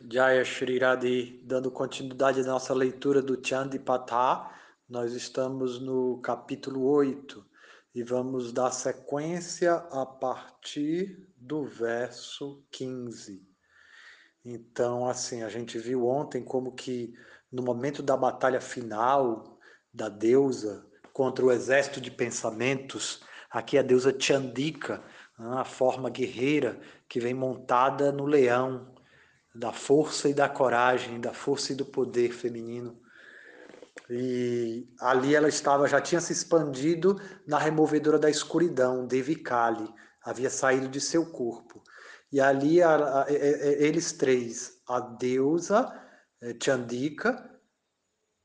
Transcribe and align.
Jaya 0.00 0.44
Shri 0.44 0.78
dando 1.42 1.72
continuidade 1.72 2.40
à 2.40 2.44
nossa 2.44 2.72
leitura 2.72 3.20
do 3.20 3.44
Chandipatha, 3.44 4.48
nós 4.88 5.12
estamos 5.12 5.80
no 5.80 6.20
capítulo 6.20 6.84
8 6.86 7.44
e 7.92 8.04
vamos 8.04 8.52
dar 8.52 8.70
sequência 8.70 9.74
a 9.74 10.06
partir 10.06 11.28
do 11.36 11.64
verso 11.64 12.64
15. 12.70 13.44
Então, 14.44 15.08
assim, 15.08 15.42
a 15.42 15.48
gente 15.48 15.78
viu 15.78 16.06
ontem 16.06 16.44
como 16.44 16.76
que 16.76 17.12
no 17.50 17.62
momento 17.62 18.00
da 18.00 18.16
batalha 18.16 18.60
final 18.60 19.58
da 19.92 20.08
deusa 20.08 20.86
contra 21.12 21.44
o 21.44 21.50
exército 21.50 22.00
de 22.00 22.12
pensamentos, 22.12 23.20
aqui 23.50 23.76
a 23.76 23.82
deusa 23.82 24.14
Chandika, 24.16 25.02
a 25.36 25.64
forma 25.64 26.08
guerreira 26.08 26.80
que 27.08 27.18
vem 27.18 27.34
montada 27.34 28.12
no 28.12 28.26
leão, 28.26 28.96
da 29.58 29.72
força 29.72 30.28
e 30.28 30.34
da 30.34 30.48
coragem, 30.48 31.20
da 31.20 31.34
força 31.34 31.72
e 31.72 31.76
do 31.76 31.84
poder 31.84 32.30
feminino. 32.30 32.96
E 34.08 34.88
ali 35.00 35.34
ela 35.34 35.48
estava, 35.48 35.88
já 35.88 36.00
tinha 36.00 36.20
se 36.20 36.32
expandido 36.32 37.20
na 37.44 37.58
removedora 37.58 38.18
da 38.18 38.30
escuridão, 38.30 39.04
Devi 39.04 39.34
Kali, 39.34 39.92
havia 40.22 40.48
saído 40.48 40.88
de 40.88 41.00
seu 41.00 41.26
corpo. 41.26 41.82
E 42.30 42.40
ali 42.40 42.80
a, 42.80 42.94
a, 42.94 43.24
a, 43.24 43.30
eles 43.32 44.12
três, 44.12 44.80
a 44.86 45.00
deusa 45.00 45.92
eh, 46.40 46.56
Chandika, 46.62 47.50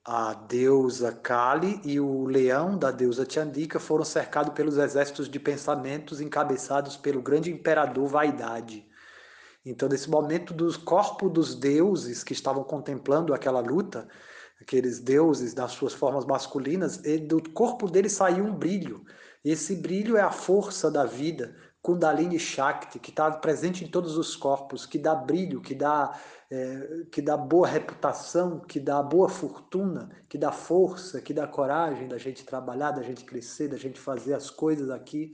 a 0.03 0.33
deusa 0.33 1.11
Kali 1.11 1.79
e 1.85 1.99
o 1.99 2.25
leão 2.25 2.77
da 2.77 2.89
deusa 2.89 3.25
Chandika 3.29 3.79
foram 3.79 4.03
cercados 4.03 4.53
pelos 4.53 4.77
exércitos 4.77 5.29
de 5.29 5.39
pensamentos 5.39 6.19
encabeçados 6.19 6.97
pelo 6.97 7.21
grande 7.21 7.51
imperador 7.51 8.07
Vaidade. 8.07 8.85
Então, 9.65 9.87
nesse 9.87 10.09
momento 10.09 10.53
dos 10.53 10.75
corpos 10.75 11.31
dos 11.31 11.55
deuses 11.55 12.23
que 12.23 12.33
estavam 12.33 12.63
contemplando 12.63 13.33
aquela 13.33 13.61
luta, 13.61 14.07
aqueles 14.61 14.99
deuses 14.99 15.53
nas 15.53 15.71
suas 15.71 15.93
formas 15.93 16.25
masculinas, 16.25 16.97
do 17.27 17.41
corpo 17.51 17.89
deles 17.89 18.13
saiu 18.13 18.45
um 18.45 18.53
brilho. 18.53 19.05
Esse 19.43 19.75
brilho 19.75 20.17
é 20.17 20.21
a 20.21 20.31
força 20.31 20.89
da 20.91 21.05
vida, 21.05 21.55
Kundalini 21.83 22.39
Shakti, 22.39 22.97
que 22.97 23.09
está 23.09 23.29
presente 23.29 23.83
em 23.83 23.87
todos 23.87 24.17
os 24.17 24.37
corpos, 24.37 24.85
que 24.85 24.97
dá 24.97 25.13
brilho, 25.13 25.59
que 25.59 25.75
dá, 25.75 26.17
é, 26.49 27.05
que 27.11 27.21
dá 27.21 27.35
boa 27.35 27.67
reputação, 27.67 28.61
que 28.61 28.79
dá 28.79 29.03
boa 29.03 29.27
fortuna, 29.27 30.09
que 30.29 30.37
dá 30.37 30.49
força, 30.49 31.21
que 31.21 31.33
dá 31.33 31.45
coragem 31.45 32.07
da 32.07 32.17
gente 32.17 32.45
trabalhar, 32.45 32.91
da 32.91 33.01
gente 33.01 33.25
crescer, 33.25 33.67
da 33.67 33.75
gente 33.75 33.99
fazer 33.99 34.33
as 34.33 34.49
coisas 34.49 34.89
aqui. 34.89 35.33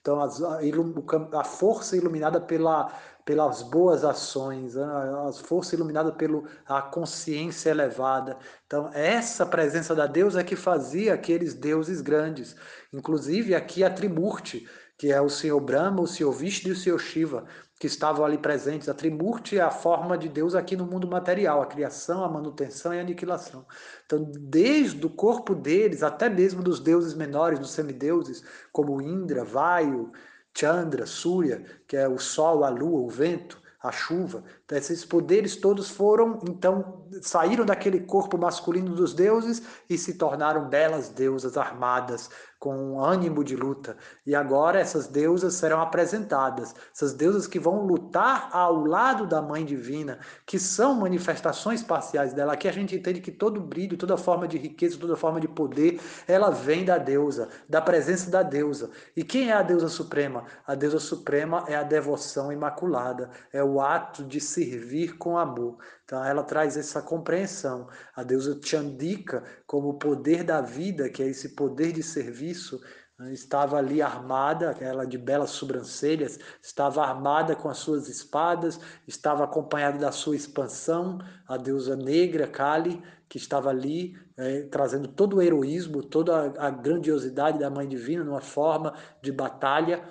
Então, 0.00 0.18
a, 0.18 1.38
a 1.38 1.44
força 1.44 1.94
iluminada 1.94 2.40
pela, 2.40 2.90
pelas 3.30 3.62
boas 3.62 4.04
ações, 4.04 4.76
a 4.76 5.30
força 5.32 5.76
iluminada 5.76 6.10
pela 6.10 6.82
consciência 6.90 7.70
elevada. 7.70 8.36
Então, 8.66 8.90
essa 8.92 9.46
presença 9.46 9.94
da 9.94 10.08
Deus 10.08 10.34
é 10.34 10.42
que 10.42 10.56
fazia 10.56 11.14
aqueles 11.14 11.54
deuses 11.54 12.00
grandes. 12.00 12.56
Inclusive, 12.92 13.54
aqui 13.54 13.84
a 13.84 13.90
Trimurti, 13.90 14.68
que 14.98 15.12
é 15.12 15.20
o 15.20 15.28
Senhor 15.30 15.60
Brahma, 15.60 16.00
o 16.00 16.08
Senhor 16.08 16.32
Vishnu 16.32 16.70
e 16.70 16.72
o 16.72 16.76
Senhor 16.76 16.98
Shiva, 16.98 17.44
que 17.78 17.86
estavam 17.86 18.24
ali 18.24 18.36
presentes. 18.36 18.88
A 18.88 18.94
Trimurti 18.94 19.58
é 19.58 19.62
a 19.62 19.70
forma 19.70 20.18
de 20.18 20.28
Deus 20.28 20.56
aqui 20.56 20.76
no 20.76 20.84
mundo 20.84 21.06
material, 21.06 21.62
a 21.62 21.66
criação, 21.66 22.24
a 22.24 22.28
manutenção 22.28 22.92
e 22.92 22.98
a 22.98 23.02
aniquilação. 23.02 23.64
Então, 24.06 24.28
desde 24.40 25.06
o 25.06 25.08
corpo 25.08 25.54
deles, 25.54 26.02
até 26.02 26.28
mesmo 26.28 26.64
dos 26.64 26.80
deuses 26.80 27.14
menores, 27.14 27.60
dos 27.60 27.70
semideuses, 27.70 28.42
como 28.72 29.00
Indra, 29.00 29.44
Vayu, 29.44 30.10
Chandra, 30.54 31.06
Surya, 31.06 31.64
que 31.86 31.96
é 31.96 32.08
o 32.08 32.18
sol, 32.18 32.64
a 32.64 32.68
lua, 32.68 33.00
o 33.00 33.08
vento, 33.08 33.60
a 33.80 33.90
chuva. 33.90 34.44
Então, 34.70 34.78
esses 34.78 35.04
poderes 35.04 35.56
todos 35.56 35.90
foram, 35.90 36.38
então, 36.48 37.04
saíram 37.22 37.64
daquele 37.64 37.98
corpo 37.98 38.38
masculino 38.38 38.94
dos 38.94 39.12
deuses 39.12 39.60
e 39.88 39.98
se 39.98 40.14
tornaram 40.14 40.68
belas 40.68 41.08
deusas 41.08 41.56
armadas, 41.56 42.30
com 42.60 43.02
ânimo 43.02 43.42
de 43.42 43.56
luta. 43.56 43.96
E 44.24 44.34
agora 44.34 44.78
essas 44.78 45.08
deusas 45.08 45.54
serão 45.54 45.80
apresentadas, 45.80 46.74
essas 46.94 47.14
deusas 47.14 47.46
que 47.46 47.58
vão 47.58 47.86
lutar 47.86 48.50
ao 48.52 48.84
lado 48.84 49.26
da 49.26 49.40
Mãe 49.40 49.64
Divina, 49.64 50.18
que 50.44 50.58
são 50.58 50.94
manifestações 50.94 51.82
parciais 51.82 52.34
dela. 52.34 52.52
Aqui 52.52 52.68
a 52.68 52.72
gente 52.72 52.94
entende 52.94 53.22
que 53.22 53.32
todo 53.32 53.62
brilho, 53.62 53.96
toda 53.96 54.16
forma 54.18 54.46
de 54.46 54.58
riqueza, 54.58 54.98
toda 54.98 55.16
forma 55.16 55.40
de 55.40 55.48
poder, 55.48 55.98
ela 56.28 56.50
vem 56.50 56.84
da 56.84 56.98
deusa, 56.98 57.48
da 57.66 57.80
presença 57.80 58.30
da 58.30 58.42
deusa. 58.42 58.90
E 59.16 59.24
quem 59.24 59.48
é 59.48 59.54
a 59.54 59.62
deusa 59.62 59.88
suprema? 59.88 60.44
A 60.66 60.74
deusa 60.74 61.00
suprema 61.00 61.64
é 61.66 61.74
a 61.74 61.82
devoção 61.82 62.52
imaculada, 62.52 63.30
é 63.50 63.64
o 63.64 63.80
ato 63.80 64.22
de 64.22 64.38
servir 64.64 65.16
com 65.16 65.38
amor. 65.38 65.78
Então 66.04 66.24
ela 66.24 66.42
traz 66.42 66.76
essa 66.76 67.00
compreensão. 67.00 67.88
A 68.14 68.22
deusa 68.22 68.58
Chandika, 68.62 69.44
como 69.66 69.90
o 69.90 69.98
poder 69.98 70.44
da 70.44 70.60
vida, 70.60 71.08
que 71.08 71.22
é 71.22 71.26
esse 71.26 71.50
poder 71.50 71.92
de 71.92 72.02
serviço, 72.02 72.80
estava 73.28 73.76
ali 73.76 74.00
armada, 74.00 74.76
ela 74.80 75.06
de 75.06 75.18
belas 75.18 75.50
sobrancelhas, 75.50 76.38
estava 76.62 77.02
armada 77.04 77.54
com 77.54 77.68
as 77.68 77.78
suas 77.78 78.08
espadas, 78.08 78.80
estava 79.06 79.44
acompanhada 79.44 79.98
da 79.98 80.10
sua 80.10 80.34
expansão, 80.34 81.18
a 81.46 81.56
deusa 81.56 81.94
negra 81.96 82.46
Kali, 82.46 83.02
que 83.28 83.36
estava 83.36 83.70
ali 83.70 84.16
é, 84.36 84.62
trazendo 84.62 85.06
todo 85.06 85.36
o 85.36 85.42
heroísmo, 85.42 86.02
toda 86.02 86.52
a 86.58 86.70
grandiosidade 86.70 87.58
da 87.58 87.70
Mãe 87.70 87.86
Divina 87.86 88.24
numa 88.24 88.40
forma 88.40 88.94
de 89.22 89.30
batalha 89.30 90.02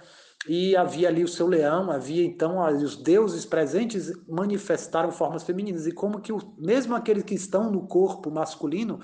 e 0.47 0.75
havia 0.75 1.09
ali 1.09 1.23
o 1.23 1.27
seu 1.27 1.47
leão, 1.47 1.91
havia 1.91 2.23
então 2.23 2.65
os 2.65 2.95
deuses 2.95 3.45
presentes 3.45 4.11
manifestaram 4.27 5.11
formas 5.11 5.43
femininas 5.43 5.85
e 5.85 5.91
como 5.91 6.21
que 6.21 6.31
mesmo 6.57 6.95
aqueles 6.95 7.23
que 7.23 7.35
estão 7.35 7.69
no 7.69 7.87
corpo 7.87 8.31
masculino 8.31 8.99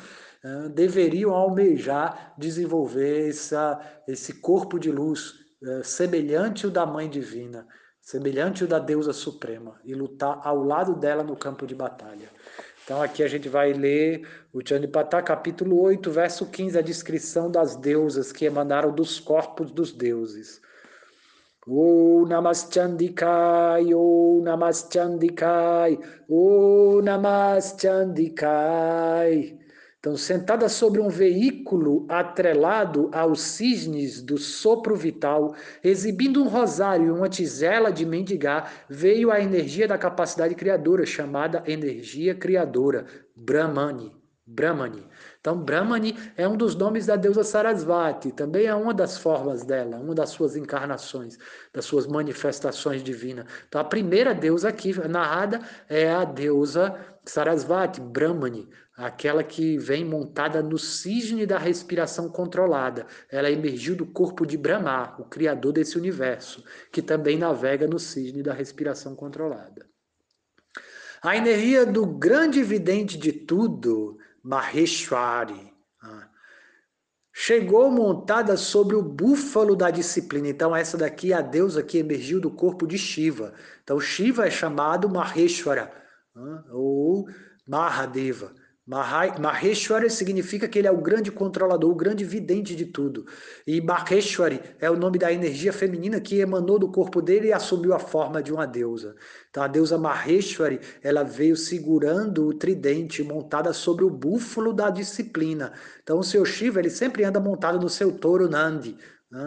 deveriam 0.73 1.33
almejar 1.33 2.33
desenvolver 2.37 3.27
essa, 3.27 3.79
esse 4.07 4.35
corpo 4.35 4.79
de 4.79 4.91
luz 4.91 5.33
semelhante 5.83 6.65
ao 6.65 6.71
da 6.71 6.85
mãe 6.85 7.09
divina, 7.09 7.67
semelhante 7.99 8.63
ao 8.63 8.69
da 8.69 8.79
deusa 8.79 9.11
suprema 9.11 9.79
e 9.83 9.93
lutar 9.93 10.39
ao 10.43 10.63
lado 10.63 10.95
dela 10.95 11.23
no 11.23 11.35
campo 11.35 11.67
de 11.67 11.75
batalha. 11.75 12.29
Então 12.83 13.01
aqui 13.01 13.23
a 13.23 13.27
gente 13.27 13.49
vai 13.49 13.73
ler 13.73 14.27
o 14.53 14.61
Chanipatá, 14.65 15.21
capítulo 15.21 15.81
8, 15.81 16.11
verso 16.11 16.45
15, 16.45 16.77
a 16.77 16.81
descrição 16.81 17.49
das 17.49 17.75
deusas 17.75 18.31
que 18.31 18.45
emanaram 18.45 18.93
dos 18.93 19.19
corpos 19.19 19.71
dos 19.71 19.91
deuses. 19.91 20.61
O 21.67 22.27
Namaschandikai, 22.27 23.91
O 23.95 24.39
Namaschandikai, 24.43 25.97
O 26.29 27.01
Namaschandikai. 27.01 29.57
Então, 29.99 30.15
sentada 30.15 30.69
sobre 30.69 31.01
um 31.01 31.09
veículo 31.09 32.05
atrelado 32.07 33.09
aos 33.11 33.41
cisnes 33.41 34.21
do 34.21 34.37
sopro 34.37 34.95
vital, 34.95 35.55
exibindo 35.83 36.43
um 36.43 36.47
rosário 36.47 37.07
e 37.07 37.11
uma 37.11 37.27
tigela 37.27 37.91
de 37.91 38.05
mendigar, 38.05 38.85
veio 38.87 39.31
a 39.31 39.41
energia 39.41 39.87
da 39.87 39.97
capacidade 39.97 40.53
criadora, 40.53 41.03
chamada 41.03 41.63
energia 41.65 42.35
criadora, 42.35 43.07
Brahmani. 43.35 44.13
Brahmani. 44.47 45.03
Então, 45.39 45.57
Brahmani 45.57 46.15
é 46.37 46.47
um 46.47 46.55
dos 46.55 46.75
nomes 46.75 47.07
da 47.07 47.15
deusa 47.15 47.43
Sarasvati, 47.43 48.31
também 48.31 48.67
é 48.67 48.75
uma 48.75 48.93
das 48.93 49.17
formas 49.17 49.63
dela, 49.63 49.97
uma 49.97 50.13
das 50.13 50.29
suas 50.29 50.55
encarnações, 50.55 51.37
das 51.73 51.85
suas 51.85 52.05
manifestações 52.05 53.03
divinas. 53.03 53.45
Então, 53.67 53.81
a 53.81 53.83
primeira 53.83 54.35
deusa 54.35 54.69
aqui 54.69 54.93
narrada 55.07 55.61
é 55.89 56.11
a 56.11 56.23
deusa 56.23 56.95
Sarasvati, 57.25 57.99
Brahmani, 57.99 58.69
aquela 58.95 59.43
que 59.43 59.79
vem 59.79 60.05
montada 60.05 60.61
no 60.61 60.77
cisne 60.77 61.47
da 61.47 61.57
respiração 61.57 62.29
controlada. 62.29 63.07
Ela 63.31 63.49
emergiu 63.49 63.95
do 63.95 64.05
corpo 64.05 64.45
de 64.45 64.57
Brahma, 64.57 65.15
o 65.17 65.25
criador 65.25 65.73
desse 65.73 65.97
universo, 65.97 66.63
que 66.91 67.01
também 67.01 67.35
navega 67.35 67.87
no 67.87 67.97
cisne 67.97 68.43
da 68.43 68.53
respiração 68.53 69.15
controlada. 69.15 69.87
A 71.19 71.35
energia 71.35 71.83
do 71.87 72.05
grande 72.05 72.61
vidente 72.61 73.17
de 73.17 73.31
tudo 73.31 74.19
Maheshwari. 74.45 75.73
Ah. 76.01 76.29
Chegou 77.33 77.91
montada 77.91 78.55
sobre 78.55 78.95
o 78.95 79.01
búfalo 79.01 79.75
da 79.75 79.89
disciplina. 79.89 80.47
Então, 80.47 80.73
essa 80.73 80.97
daqui 80.97 81.33
é 81.33 81.35
a 81.35 81.41
deusa 81.41 81.83
que 81.83 81.97
emergiu 81.97 82.39
do 82.39 82.51
corpo 82.51 82.87
de 82.87 82.97
Shiva. 82.97 83.53
Então, 83.83 83.99
Shiva 83.99 84.45
é 84.45 84.51
chamado 84.51 85.09
Maheshwara, 85.09 85.91
ah, 86.35 86.63
ou 86.71 87.27
Mahadeva. 87.67 88.53
Maheshwari 88.87 90.11
significa 90.11 90.67
que 90.67 90.77
ele 90.77 90.87
é 90.87 90.91
o 90.91 91.01
grande 91.01 91.31
controlador, 91.31 91.89
o 91.89 91.95
grande 91.95 92.23
vidente 92.23 92.75
de 92.75 92.85
tudo. 92.85 93.25
E 93.65 93.81
Maheshwari 93.81 94.61
é 94.79 94.91
o 94.91 94.95
nome 94.95 95.17
da 95.17 95.33
energia 95.33 95.73
feminina 95.73 96.21
que 96.21 96.39
emanou 96.39 96.77
do 96.77 96.91
corpo 96.91 97.19
dele 97.19 97.47
e 97.47 97.53
assumiu 97.53 97.95
a 97.95 97.99
forma 97.99 98.43
de 98.43 98.53
uma 98.53 98.67
deusa. 98.67 99.15
Então 99.49 99.63
a 99.63 99.67
deusa 99.67 99.97
Maheshwari, 99.97 100.79
ela 101.01 101.23
veio 101.23 101.55
segurando 101.55 102.45
o 102.45 102.53
tridente 102.53 103.23
montada 103.23 103.73
sobre 103.73 104.05
o 104.05 104.09
búfalo 104.09 104.71
da 104.71 104.91
disciplina. 104.91 105.73
Então 106.03 106.19
o 106.19 106.23
seu 106.23 106.45
Shiva, 106.45 106.79
ele 106.79 106.91
sempre 106.91 107.23
anda 107.23 107.39
montado 107.39 107.79
no 107.79 107.89
seu 107.89 108.11
touro 108.11 108.47
Nandi. 108.47 108.95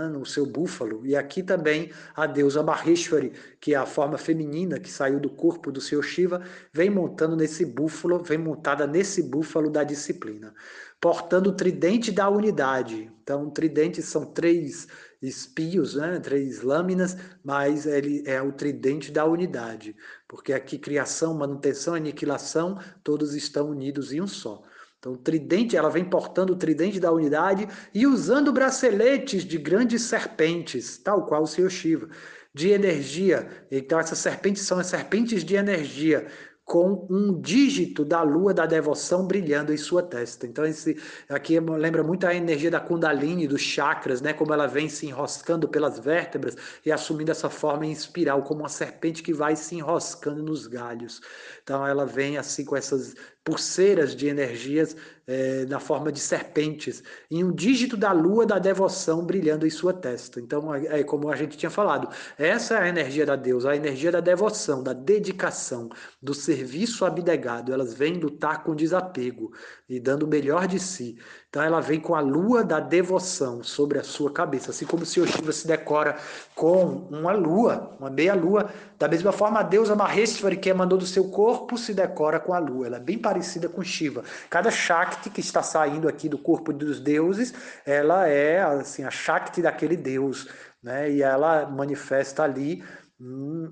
No 0.08 0.26
seu 0.26 0.44
búfalo. 0.44 1.06
E 1.06 1.16
aqui 1.16 1.42
também 1.42 1.90
a 2.14 2.26
deusa 2.26 2.62
Maheshwari, 2.62 3.32
que 3.60 3.74
é 3.74 3.76
a 3.76 3.86
forma 3.86 4.18
feminina 4.18 4.78
que 4.78 4.90
saiu 4.90 5.18
do 5.18 5.30
corpo 5.30 5.72
do 5.72 5.80
seu 5.80 6.02
Shiva, 6.02 6.42
vem 6.72 6.90
montando 6.90 7.36
nesse 7.36 7.64
búfalo, 7.64 8.22
vem 8.22 8.38
montada 8.38 8.86
nesse 8.86 9.22
búfalo 9.22 9.70
da 9.70 9.84
disciplina, 9.84 10.54
portando 11.00 11.50
o 11.50 11.54
tridente 11.54 12.12
da 12.12 12.28
unidade. 12.28 13.10
Então, 13.22 13.48
tridente 13.50 14.02
são 14.02 14.26
três 14.26 14.86
espios, 15.20 15.94
né, 15.94 16.20
três 16.20 16.62
lâminas, 16.62 17.16
mas 17.42 17.86
ele 17.86 18.22
é 18.26 18.40
o 18.40 18.52
tridente 18.52 19.10
da 19.10 19.24
unidade, 19.24 19.96
porque 20.28 20.52
aqui 20.52 20.78
criação, 20.78 21.34
manutenção, 21.34 21.94
aniquilação, 21.94 22.78
todos 23.02 23.34
estão 23.34 23.70
unidos 23.70 24.12
em 24.12 24.20
um 24.20 24.26
só. 24.26 24.62
Então, 25.08 25.16
tridente, 25.16 25.76
ela 25.76 25.88
vem 25.88 26.04
portando 26.04 26.52
o 26.52 26.56
tridente 26.56 27.00
da 27.00 27.10
unidade 27.10 27.66
e 27.94 28.06
usando 28.06 28.52
braceletes 28.52 29.42
de 29.42 29.56
grandes 29.56 30.02
serpentes, 30.02 30.98
tal 30.98 31.24
qual 31.24 31.44
o 31.44 31.46
Senhor 31.46 31.70
Shiva, 31.70 32.08
de 32.52 32.68
energia. 32.70 33.48
Então, 33.70 33.98
essas 33.98 34.18
serpentes 34.18 34.62
são 34.62 34.78
as 34.78 34.88
serpentes 34.88 35.42
de 35.42 35.54
energia, 35.54 36.26
com 36.68 37.06
um 37.08 37.40
dígito 37.40 38.04
da 38.04 38.22
lua 38.22 38.52
da 38.52 38.66
devoção 38.66 39.26
brilhando 39.26 39.72
em 39.72 39.76
sua 39.78 40.02
testa. 40.02 40.46
Então, 40.46 40.66
esse 40.66 40.98
aqui 41.26 41.58
lembra 41.58 42.02
muito 42.04 42.26
a 42.26 42.34
energia 42.34 42.70
da 42.70 42.78
Kundalini, 42.78 43.48
dos 43.48 43.62
chakras, 43.62 44.20
né? 44.20 44.34
como 44.34 44.52
ela 44.52 44.66
vem 44.66 44.86
se 44.86 45.06
enroscando 45.06 45.66
pelas 45.66 45.98
vértebras 45.98 46.54
e 46.84 46.92
assumindo 46.92 47.30
essa 47.30 47.48
forma 47.48 47.86
em 47.86 47.90
espiral, 47.90 48.42
como 48.42 48.60
uma 48.60 48.68
serpente 48.68 49.22
que 49.22 49.32
vai 49.32 49.56
se 49.56 49.76
enroscando 49.76 50.42
nos 50.42 50.66
galhos. 50.66 51.22
Então, 51.62 51.86
ela 51.86 52.04
vem 52.04 52.36
assim 52.36 52.66
com 52.66 52.76
essas 52.76 53.14
pulseiras 53.48 54.14
de 54.14 54.28
energias 54.28 54.94
é, 55.26 55.64
na 55.66 55.80
forma 55.80 56.12
de 56.12 56.20
serpentes, 56.20 57.02
em 57.30 57.42
um 57.44 57.52
dígito 57.52 57.96
da 57.96 58.12
lua 58.12 58.46
da 58.46 58.58
devoção 58.58 59.24
brilhando 59.24 59.66
em 59.66 59.70
sua 59.70 59.92
testa. 59.92 60.40
Então, 60.40 60.74
é, 60.74 61.00
é 61.00 61.02
como 61.02 61.30
a 61.30 61.36
gente 61.36 61.56
tinha 61.56 61.70
falado, 61.70 62.08
essa 62.38 62.74
é 62.74 62.82
a 62.82 62.88
energia 62.88 63.26
da 63.26 63.36
deusa, 63.36 63.70
a 63.70 63.76
energia 63.76 64.10
da 64.10 64.20
devoção, 64.20 64.82
da 64.82 64.94
dedicação, 64.94 65.90
do 66.20 66.32
serviço 66.32 67.04
abnegado. 67.04 67.72
Elas 67.72 67.92
vêm 67.92 68.14
lutar 68.14 68.64
com 68.64 68.74
desapego 68.74 69.52
e 69.88 70.00
dando 70.00 70.24
o 70.24 70.28
melhor 70.28 70.66
de 70.66 70.78
si. 70.78 71.18
Então 71.50 71.62
ela 71.62 71.80
vem 71.80 71.98
com 71.98 72.14
a 72.14 72.20
lua 72.20 72.62
da 72.62 72.78
devoção 72.78 73.62
sobre 73.62 73.98
a 73.98 74.02
sua 74.02 74.30
cabeça, 74.30 74.70
assim 74.70 74.84
como 74.84 75.04
se 75.06 75.26
Shiva 75.26 75.52
se 75.52 75.66
decora 75.66 76.16
com 76.54 77.06
uma 77.10 77.32
lua, 77.32 77.96
uma 77.98 78.10
meia 78.10 78.34
lua. 78.34 78.70
Da 78.98 79.08
mesma 79.08 79.32
forma, 79.32 79.60
a 79.60 79.62
deusa 79.62 79.96
Maheshwari, 79.96 80.56
que 80.56 80.68
emanou 80.68 80.98
do 80.98 81.06
seu 81.06 81.24
corpo, 81.30 81.78
se 81.78 81.94
decora 81.94 82.38
com 82.38 82.52
a 82.52 82.58
lua. 82.58 82.86
Ela 82.86 82.96
é 82.96 83.00
bem 83.00 83.18
parecida 83.18 83.37
com 83.68 83.82
Shiva. 83.82 84.24
Cada 84.48 84.70
Shakti 84.70 85.30
que 85.30 85.40
está 85.40 85.62
saindo 85.62 86.08
aqui 86.08 86.28
do 86.28 86.38
corpo 86.38 86.72
dos 86.72 87.00
deuses, 87.00 87.54
ela 87.84 88.28
é 88.28 88.60
assim 88.60 89.04
a 89.04 89.10
Shakti 89.10 89.62
daquele 89.62 89.96
deus, 89.96 90.48
né? 90.82 91.10
E 91.10 91.22
ela 91.22 91.66
manifesta 91.66 92.42
ali 92.42 92.84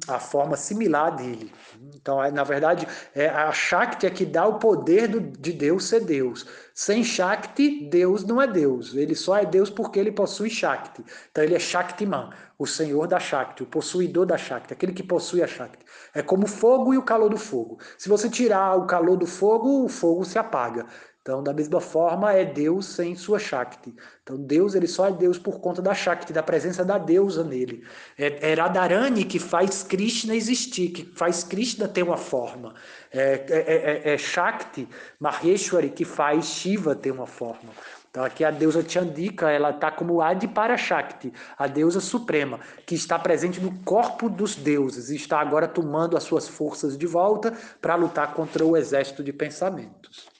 a 0.08 0.18
forma 0.18 0.56
similar 0.56 1.14
dele. 1.14 1.52
Então, 1.94 2.22
é, 2.22 2.32
na 2.32 2.42
verdade, 2.42 2.86
é 3.14 3.28
a 3.28 3.52
Shakti 3.52 4.04
é 4.04 4.10
que 4.10 4.26
dá 4.26 4.44
o 4.44 4.58
poder 4.58 5.06
do, 5.06 5.20
de 5.20 5.52
Deus 5.52 5.84
ser 5.84 6.04
Deus. 6.04 6.44
Sem 6.74 7.04
Shakti, 7.04 7.88
Deus 7.88 8.24
não 8.24 8.42
é 8.42 8.46
Deus. 8.48 8.94
Ele 8.94 9.14
só 9.14 9.36
é 9.36 9.46
Deus 9.46 9.70
porque 9.70 10.00
ele 10.00 10.10
possui 10.10 10.50
Shakti. 10.50 11.04
Então, 11.30 11.44
ele 11.44 11.54
é 11.54 11.60
Shaktiman, 11.60 12.30
o 12.58 12.66
senhor 12.66 13.06
da 13.06 13.20
Shakti, 13.20 13.62
o 13.62 13.66
possuidor 13.66 14.26
da 14.26 14.36
Shakti, 14.36 14.72
aquele 14.72 14.92
que 14.92 15.02
possui 15.02 15.42
a 15.42 15.46
Shakti. 15.46 15.84
É 16.12 16.22
como 16.22 16.44
o 16.44 16.48
fogo 16.48 16.92
e 16.92 16.98
o 16.98 17.02
calor 17.02 17.30
do 17.30 17.38
fogo. 17.38 17.78
Se 17.96 18.08
você 18.08 18.28
tirar 18.28 18.74
o 18.76 18.86
calor 18.86 19.16
do 19.16 19.26
fogo, 19.26 19.84
o 19.84 19.88
fogo 19.88 20.24
se 20.24 20.38
apaga. 20.38 20.86
Então, 21.26 21.42
da 21.42 21.52
mesma 21.52 21.80
forma, 21.80 22.32
é 22.32 22.44
Deus 22.44 22.86
sem 22.86 23.16
sua 23.16 23.40
Shakti. 23.40 23.92
Então, 24.22 24.36
Deus 24.36 24.76
ele 24.76 24.86
só 24.86 25.08
é 25.08 25.10
Deus 25.10 25.36
por 25.36 25.58
conta 25.58 25.82
da 25.82 25.92
Shakti, 25.92 26.32
da 26.32 26.40
presença 26.40 26.84
da 26.84 26.98
deusa 26.98 27.42
nele. 27.42 27.82
É, 28.16 28.52
é 28.52 28.54
Radharani 28.54 29.24
que 29.24 29.40
faz 29.40 29.82
Krishna 29.82 30.36
existir, 30.36 30.90
que 30.90 31.04
faz 31.16 31.42
Krishna 31.42 31.88
ter 31.88 32.04
uma 32.04 32.16
forma. 32.16 32.76
É, 33.10 33.44
é, 33.48 34.10
é, 34.10 34.14
é 34.14 34.18
Shakti, 34.18 34.88
Maheshwari, 35.18 35.90
que 35.90 36.04
faz 36.04 36.44
Shiva 36.44 36.94
ter 36.94 37.10
uma 37.10 37.26
forma. 37.26 37.72
Então, 38.08 38.22
aqui 38.22 38.44
a 38.44 38.52
deusa 38.52 38.88
Chandika, 38.88 39.50
ela 39.50 39.70
está 39.70 39.90
como 39.90 40.22
Adi 40.22 40.48
Shakti, 40.78 41.32
a 41.58 41.66
deusa 41.66 41.98
suprema, 41.98 42.60
que 42.86 42.94
está 42.94 43.18
presente 43.18 43.60
no 43.60 43.76
corpo 43.80 44.28
dos 44.28 44.54
deuses 44.54 45.10
e 45.10 45.16
está 45.16 45.40
agora 45.40 45.66
tomando 45.66 46.16
as 46.16 46.22
suas 46.22 46.46
forças 46.46 46.96
de 46.96 47.04
volta 47.04 47.52
para 47.82 47.96
lutar 47.96 48.32
contra 48.32 48.64
o 48.64 48.76
exército 48.76 49.24
de 49.24 49.32
pensamentos. 49.32 50.35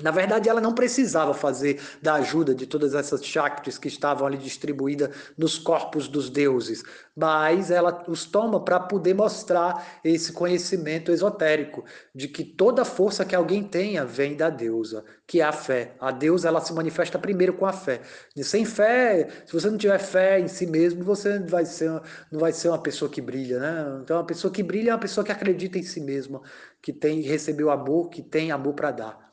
Na 0.00 0.10
verdade, 0.10 0.48
ela 0.48 0.60
não 0.60 0.74
precisava 0.74 1.34
fazer 1.34 1.80
da 2.00 2.14
ajuda 2.14 2.54
de 2.54 2.66
todas 2.66 2.94
essas 2.94 3.24
Shaktis 3.24 3.78
que 3.78 3.88
estavam 3.88 4.26
ali 4.26 4.36
distribuídas 4.36 5.10
nos 5.36 5.58
corpos 5.58 6.08
dos 6.08 6.30
deuses, 6.30 6.82
mas 7.16 7.70
ela 7.70 8.04
os 8.06 8.24
toma 8.24 8.64
para 8.64 8.78
poder 8.78 9.14
mostrar 9.14 10.00
esse 10.04 10.32
conhecimento 10.32 11.10
esotérico 11.10 11.84
de 12.14 12.28
que 12.28 12.44
toda 12.44 12.84
força 12.84 13.24
que 13.24 13.34
alguém 13.34 13.64
tenha 13.64 14.04
vem 14.04 14.36
da 14.36 14.48
deusa, 14.50 15.04
que 15.26 15.40
é 15.40 15.44
a 15.44 15.52
fé. 15.52 15.94
A 16.00 16.10
deusa 16.10 16.48
ela 16.48 16.60
se 16.60 16.72
manifesta 16.72 17.18
primeiro 17.18 17.54
com 17.54 17.66
a 17.66 17.72
fé. 17.72 18.00
E 18.36 18.44
sem 18.44 18.64
fé, 18.64 19.28
se 19.46 19.52
você 19.52 19.68
não 19.70 19.78
tiver 19.78 19.98
fé 19.98 20.38
em 20.38 20.48
si 20.48 20.66
mesmo, 20.66 21.02
você 21.04 21.38
vai 21.40 21.64
ser, 21.64 21.90
não 22.30 22.38
vai 22.40 22.52
ser 22.52 22.68
uma 22.68 22.78
pessoa 22.78 23.10
que 23.10 23.20
brilha, 23.20 23.58
né? 23.58 24.00
Então, 24.02 24.16
uma 24.16 24.26
pessoa 24.26 24.52
que 24.52 24.62
brilha 24.62 24.90
é 24.90 24.94
uma 24.94 25.00
pessoa 25.00 25.24
que 25.24 25.32
acredita 25.32 25.78
em 25.78 25.82
si 25.82 26.00
mesma, 26.00 26.40
que 26.80 26.92
tem 26.92 27.20
recebeu 27.20 27.70
amor, 27.70 28.08
que 28.10 28.22
tem 28.22 28.50
amor 28.52 28.74
para 28.74 28.90
dar. 28.90 29.27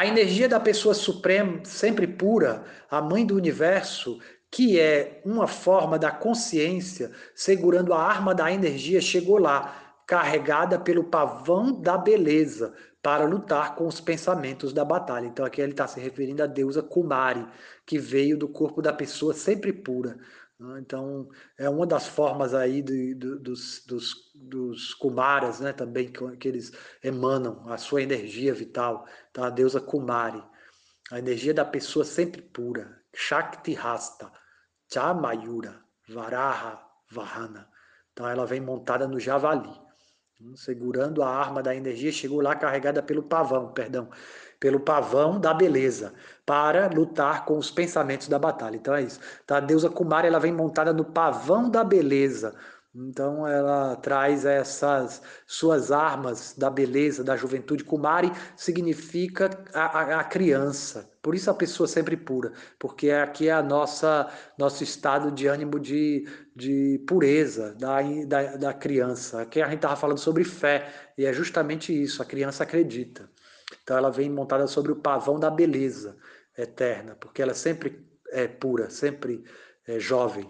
A 0.00 0.06
energia 0.06 0.48
da 0.48 0.58
pessoa 0.58 0.94
suprema, 0.94 1.62
sempre 1.62 2.06
pura, 2.06 2.64
a 2.90 3.02
mãe 3.02 3.26
do 3.26 3.36
universo, 3.36 4.18
que 4.50 4.80
é 4.80 5.20
uma 5.26 5.46
forma 5.46 5.98
da 5.98 6.10
consciência, 6.10 7.10
segurando 7.34 7.92
a 7.92 8.02
arma 8.02 8.34
da 8.34 8.50
energia, 8.50 8.98
chegou 8.98 9.36
lá, 9.36 9.94
carregada 10.06 10.78
pelo 10.78 11.04
pavão 11.04 11.82
da 11.82 11.98
beleza, 11.98 12.72
para 13.02 13.26
lutar 13.26 13.74
com 13.74 13.86
os 13.86 14.00
pensamentos 14.00 14.72
da 14.72 14.86
batalha. 14.86 15.26
Então 15.26 15.44
aqui 15.44 15.60
ele 15.60 15.72
está 15.72 15.86
se 15.86 16.00
referindo 16.00 16.42
à 16.42 16.46
deusa 16.46 16.82
Kumari, 16.82 17.46
que 17.84 17.98
veio 17.98 18.38
do 18.38 18.48
corpo 18.48 18.80
da 18.80 18.94
pessoa 18.94 19.34
sempre 19.34 19.70
pura. 19.70 20.16
Né? 20.60 20.78
Então, 20.80 21.28
é 21.58 21.68
uma 21.68 21.86
das 21.86 22.06
formas 22.06 22.54
aí 22.54 22.82
de, 22.82 23.14
de, 23.14 23.38
dos, 23.38 23.82
dos, 23.86 24.30
dos 24.34 24.94
Kumaras, 24.94 25.60
né, 25.60 25.72
também, 25.72 26.12
que, 26.12 26.46
eles 26.46 26.70
emanam 27.02 27.66
a 27.68 27.78
sua 27.78 28.02
energia 28.02 28.52
vital. 28.52 29.06
Então, 29.30 29.42
a 29.42 29.50
deusa 29.50 29.80
Kumari, 29.80 30.42
a 31.10 31.18
energia 31.18 31.54
da 31.54 31.64
pessoa 31.64 32.04
sempre 32.04 32.42
pura. 32.42 33.00
Shakti 33.12 33.72
Rasta, 33.74 34.30
Chamayura, 34.92 35.82
Varaha, 36.08 36.80
Vahana. 37.10 37.68
Então, 38.12 38.28
ela 38.28 38.46
vem 38.46 38.60
montada 38.60 39.08
no 39.08 39.18
javali, 39.18 39.72
né, 40.38 40.52
segurando 40.56 41.22
a 41.22 41.28
arma 41.28 41.62
da 41.62 41.74
energia, 41.74 42.12
chegou 42.12 42.40
lá 42.40 42.54
carregada 42.54 43.02
pelo 43.02 43.22
pavão, 43.22 43.72
perdão, 43.72 44.10
pelo 44.60 44.78
pavão 44.78 45.40
da 45.40 45.54
beleza, 45.54 46.12
para 46.44 46.86
lutar 46.88 47.46
com 47.46 47.56
os 47.56 47.70
pensamentos 47.70 48.28
da 48.28 48.38
batalha. 48.38 48.76
Então 48.76 48.94
é 48.94 49.02
isso. 49.02 49.18
Então, 49.42 49.56
a 49.56 49.60
deusa 49.60 49.88
Kumari 49.88 50.28
ela 50.28 50.38
vem 50.38 50.52
montada 50.52 50.92
no 50.92 51.04
pavão 51.04 51.70
da 51.70 51.82
beleza. 51.82 52.54
Então 52.92 53.46
ela 53.46 53.94
traz 53.96 54.44
essas 54.44 55.22
suas 55.46 55.92
armas 55.92 56.54
da 56.58 56.68
beleza, 56.68 57.22
da 57.22 57.36
juventude. 57.36 57.84
Kumari 57.84 58.32
significa 58.56 59.48
a, 59.72 59.84
a, 59.84 60.20
a, 60.20 60.24
criança. 60.24 61.08
Por 61.22 61.34
isso 61.36 61.48
a 61.48 61.54
pessoa 61.54 61.86
sempre 61.86 62.16
pura, 62.16 62.52
porque 62.80 63.10
aqui 63.10 63.48
é 63.48 63.52
a 63.52 63.62
nossa 63.62 64.28
nosso 64.58 64.82
estado 64.82 65.30
de 65.30 65.46
ânimo 65.46 65.78
de, 65.78 66.26
de 66.56 66.98
pureza 67.06 67.74
da, 67.78 68.02
da, 68.26 68.56
da 68.56 68.74
criança. 68.74 69.42
Aqui 69.42 69.62
a 69.62 69.66
gente 69.66 69.76
estava 69.76 69.94
falando 69.94 70.18
sobre 70.18 70.42
fé 70.42 70.92
e 71.16 71.24
é 71.24 71.32
justamente 71.32 71.92
isso. 71.92 72.20
A 72.20 72.24
criança 72.24 72.64
acredita. 72.64 73.30
Então 73.90 73.98
ela 73.98 74.08
vem 74.08 74.30
montada 74.30 74.68
sobre 74.68 74.92
o 74.92 74.96
pavão 74.96 75.40
da 75.40 75.50
beleza 75.50 76.16
eterna, 76.56 77.16
porque 77.18 77.42
ela 77.42 77.54
sempre 77.54 78.08
é 78.30 78.46
pura, 78.46 78.88
sempre 78.88 79.42
é 79.84 79.98
jovem. 79.98 80.48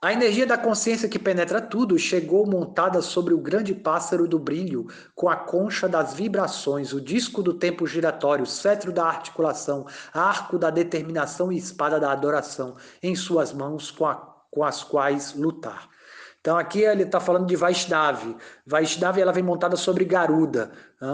A 0.00 0.10
energia 0.10 0.46
da 0.46 0.56
consciência 0.56 1.10
que 1.10 1.18
penetra 1.18 1.60
tudo 1.60 1.98
chegou 1.98 2.46
montada 2.46 3.02
sobre 3.02 3.34
o 3.34 3.38
grande 3.38 3.74
pássaro 3.74 4.26
do 4.26 4.38
brilho, 4.38 4.86
com 5.14 5.28
a 5.28 5.36
concha 5.36 5.86
das 5.86 6.14
vibrações, 6.14 6.94
o 6.94 7.02
disco 7.02 7.42
do 7.42 7.52
tempo 7.52 7.86
giratório, 7.86 8.46
cetro 8.46 8.90
da 8.90 9.04
articulação, 9.04 9.86
arco 10.14 10.58
da 10.58 10.70
determinação 10.70 11.52
e 11.52 11.58
espada 11.58 12.00
da 12.00 12.12
adoração, 12.12 12.78
em 13.02 13.14
suas 13.14 13.52
mãos 13.52 13.90
com, 13.90 14.06
a, 14.06 14.14
com 14.50 14.64
as 14.64 14.82
quais 14.82 15.34
lutar. 15.34 15.89
Então 16.40 16.56
aqui 16.56 16.80
ele 16.80 17.02
está 17.02 17.20
falando 17.20 17.46
de 17.46 17.54
Vaishnavi. 17.54 18.34
Vaishnavi 18.66 19.20
ela 19.20 19.32
vem 19.32 19.42
montada 19.42 19.76
sobre 19.76 20.04
Garuda, 20.04 20.72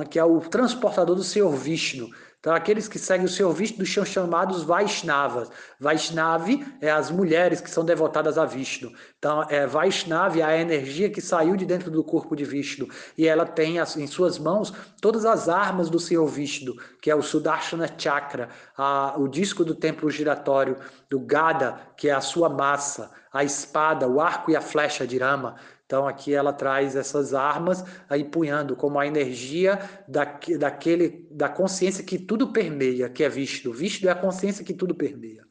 que 0.09 0.19
é 0.19 0.25
o 0.25 0.41
transportador 0.41 1.17
do 1.17 1.25
Senhor 1.25 1.51
Vishnu. 1.51 2.09
Então, 2.47 2.55
aqueles 2.55 2.87
que 2.87 2.97
seguem 2.97 3.27
o 3.27 3.29
Senhor 3.29 3.53
Vishnu 3.53 3.85
são 3.85 4.05
chamados 4.05 4.63
Vaishnavas. 4.63 5.51
Vaishnavi 5.81 6.65
é 6.81 6.89
as 6.89 7.11
mulheres 7.11 7.61
que 7.61 7.69
são 7.69 7.85
devotadas 7.85 8.39
a 8.39 8.45
Vishnu. 8.45 8.93
Então, 9.19 9.45
é, 9.51 9.67
Vaishnavi 9.67 10.41
é 10.41 10.45
a 10.45 10.57
energia 10.57 11.11
que 11.11 11.21
saiu 11.21 11.57
de 11.57 11.67
dentro 11.67 11.91
do 11.91 12.05
corpo 12.05 12.37
de 12.37 12.45
Vishnu. 12.45 12.87
E 13.19 13.27
ela 13.27 13.45
tem 13.45 13.79
em 13.79 14.07
suas 14.07 14.39
mãos 14.39 14.73
todas 15.01 15.25
as 15.25 15.49
armas 15.49 15.91
do 15.91 15.99
Senhor 15.99 16.25
Vishnu, 16.29 16.77
que 17.03 17.11
é 17.11 17.17
o 17.17 17.21
Sudarshana 17.21 17.91
Chakra, 17.99 18.49
a, 18.79 19.17
o 19.19 19.27
disco 19.27 19.65
do 19.65 19.75
templo 19.75 20.09
giratório, 20.09 20.77
do 21.11 21.19
Gada, 21.19 21.81
que 21.97 22.09
é 22.09 22.13
a 22.13 22.21
sua 22.21 22.49
massa, 22.49 23.11
a 23.33 23.43
espada, 23.43 24.07
o 24.07 24.21
arco 24.21 24.53
e 24.53 24.57
a 24.57 24.61
flecha 24.61 25.05
de 25.05 25.19
Rama. 25.19 25.57
Então 25.87 26.07
aqui 26.07 26.35
ela 26.35 26.53
traz 26.53 26.97
essas 26.97 27.33
armas 27.33 27.85
aí 28.11 28.25
punhando 28.25 28.75
como 28.75 28.99
a 28.99 29.07
energia 29.07 29.79
da, 30.09 30.25
daquele, 30.59 31.29
da 31.31 31.49
consciência 31.49 32.03
que 32.03 32.19
tudo 32.19 32.53
permeia, 32.53 33.09
que 33.09 33.23
é 33.23 33.29
Vishnu. 33.29 33.73
Vishnu 33.73 34.09
é 34.09 34.13
a 34.13 34.17
consciência 34.17 34.65
que 34.65 34.75
tudo 34.75 34.95
permeia. 34.97 35.47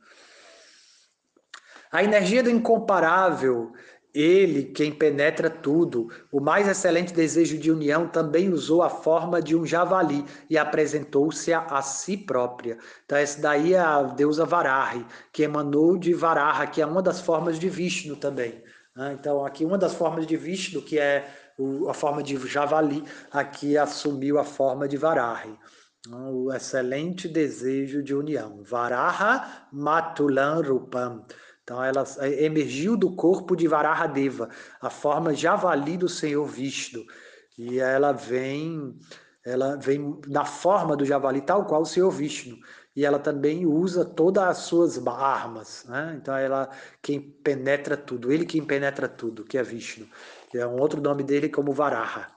A 1.90 2.04
energia 2.04 2.44
do 2.44 2.50
incomparável, 2.50 3.72
ele 4.14 4.64
quem 4.64 4.92
penetra 4.92 5.50
tudo, 5.50 6.10
o 6.30 6.42
mais 6.42 6.68
excelente 6.68 7.14
desejo 7.14 7.58
de 7.58 7.72
união 7.72 8.06
também 8.06 8.50
usou 8.50 8.84
a 8.84 8.90
forma 8.90 9.42
de 9.42 9.56
um 9.56 9.66
javali 9.66 10.26
e 10.50 10.58
apresentou-se 10.58 11.54
a, 11.54 11.60
a, 11.60 11.82
si 11.82 12.18
própria. 12.18 12.78
Então 13.06 13.18
essa 13.18 13.40
daí 13.40 13.74
é 13.74 13.80
a 13.80 14.04
deusa 14.04 14.44
Varahi, 14.44 15.06
que 15.32 15.44
emanou 15.44 15.98
de 15.98 16.14
Varaha, 16.14 16.68
que 16.68 16.82
é 16.82 16.86
uma 16.86 17.02
das 17.02 17.22
formas 17.22 17.58
de 17.58 17.70
Vishnu 17.70 18.18
também. 18.18 18.65
Né? 18.96 19.16
Então, 19.20 19.46
aqui 19.46 19.66
uma 19.66 19.78
das 19.78 19.94
formas 19.94 20.26
de 20.26 20.38
Vishnu, 20.38 20.82
que 20.82 20.98
é 20.98 21.30
a 21.88 21.94
forma 21.94 22.24
de 22.24 22.38
javali, 22.48 23.04
aqui 23.32 23.78
assumiu 23.78 24.40
a 24.40 24.44
forma 24.44 24.88
de 24.88 24.98
Varahi. 24.98 25.58
Né? 26.08 26.18
O 26.32 26.52
excelente 26.54 27.28
desejo 27.28 28.02
de 28.02 28.16
união. 28.16 28.64
Varaha 28.64 29.68
Matulan 29.72 30.62
Rupam. 30.62 31.26
Então, 31.64 31.84
ela 31.84 32.04
emergiu 32.40 32.96
do 32.96 33.16
corpo 33.16 33.56
de 33.56 33.68
Varaha 33.68 34.08
Deva, 34.08 34.50
a 34.80 34.90
forma 34.90 35.34
javali 35.34 35.98
do 35.98 36.08
Senhor 36.08 36.46
Vishnu. 36.46 37.04
E 37.58 37.80
ela 37.80 38.12
vem, 38.12 38.96
ela 39.44 39.76
vem 39.76 40.20
na 40.28 40.46
forma 40.46 40.96
do 40.96 41.04
javali, 41.04 41.42
tal 41.42 41.66
qual 41.66 41.82
o 41.82 41.86
Senhor 41.86 42.12
Vishnu 42.12 42.58
e 42.96 43.04
ela 43.04 43.20
também 43.20 43.66
usa 43.66 44.06
todas 44.06 44.44
as 44.44 44.58
suas 44.60 45.06
armas, 45.06 45.84
né? 45.88 46.18
Então 46.20 46.36
ela 46.36 46.70
quem 47.02 47.20
penetra 47.20 47.98
tudo, 47.98 48.32
ele 48.32 48.46
quem 48.46 48.64
penetra 48.64 49.08
tudo, 49.08 49.44
que 49.44 49.58
é 49.58 49.64
Vishnu. 49.64 50.08
É 50.54 50.66
um 50.66 50.80
outro 50.80 51.02
nome 51.02 51.22
dele 51.22 51.50
como 51.50 51.74
Varaha. 51.74 52.28